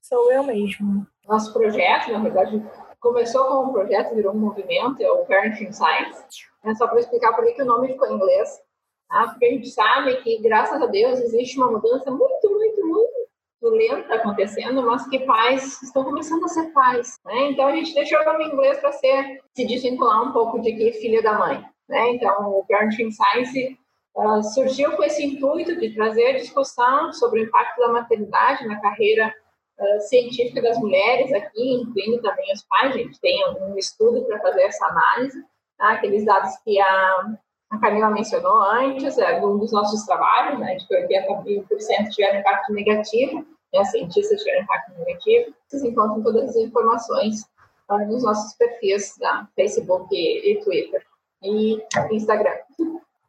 [0.00, 1.06] Sou eu mesmo.
[1.26, 2.62] Nosso projeto, na verdade,
[3.00, 6.46] começou como um projeto, virou um movimento, é o Parenting Science.
[6.64, 8.60] É só para explicar por que o nome ficou em inglês.
[9.08, 9.28] Tá?
[9.28, 13.14] Porque a gente sabe que, graças a Deus, existe uma mudança muito, muito, muito
[13.62, 17.18] lenta acontecendo, mas que pais estão começando a ser pais.
[17.24, 17.50] Né?
[17.50, 21.22] Então a gente deixou o nome inglês para se desvincular um pouco de que filho
[21.22, 21.64] da mãe.
[21.88, 22.10] Né?
[22.10, 23.78] Então o Parenting Science
[24.16, 29.34] uh, surgiu com esse intuito de trazer discussão sobre o impacto da maternidade na carreira
[29.78, 32.94] uh, científica das mulheres aqui, incluindo também os pais.
[32.94, 35.44] A gente tem um estudo para fazer essa análise,
[35.78, 35.92] tá?
[35.92, 37.34] aqueles dados que a
[37.70, 42.72] a Camila mencionou antes, é um dos nossos trabalhos, né, de que 80% tiveram impacto
[42.72, 45.54] negativo, né, cientistas tiveram impacto negativo.
[45.66, 47.42] Vocês encontram todas as informações
[47.90, 51.04] uh, nos nossos perfis da Facebook e Twitter
[51.44, 51.78] e
[52.10, 52.54] Instagram.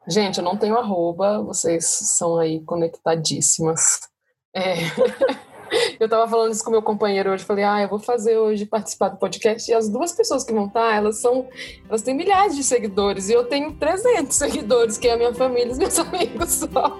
[0.07, 3.99] Gente, eu não tenho arroba, vocês são aí conectadíssimas.
[4.53, 4.75] É.
[5.99, 9.09] Eu tava falando isso com meu companheiro hoje, falei, ah, eu vou fazer hoje participar
[9.09, 11.47] do podcast, e as duas pessoas que vão estar, elas são,
[11.89, 15.69] elas têm milhares de seguidores, e eu tenho 300 seguidores, que é a minha família
[15.69, 16.97] e os meus amigos só.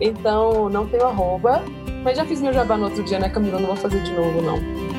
[0.00, 1.62] Então, não tenho arroba,
[2.04, 3.58] mas já fiz meu jabá no outro dia, né, Camila?
[3.58, 4.93] Não vou fazer de novo, não.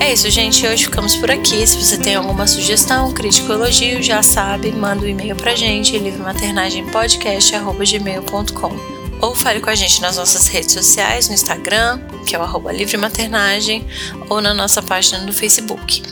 [0.00, 0.64] É isso, gente.
[0.66, 1.66] Hoje ficamos por aqui.
[1.66, 5.98] Se você tem alguma sugestão, crítica ou elogio, já sabe, manda um e-mail pra gente,
[5.98, 12.42] livrematernagempodcast.gmail.com ou fale com a gente nas nossas redes sociais, no Instagram, que é o
[12.42, 13.86] arroba Livre Maternagem,
[14.28, 16.02] ou na nossa página no Facebook.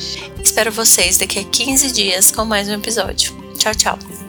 [0.42, 3.32] Espero vocês daqui a 15 dias com mais um episódio.
[3.56, 4.25] Tchau, tchau!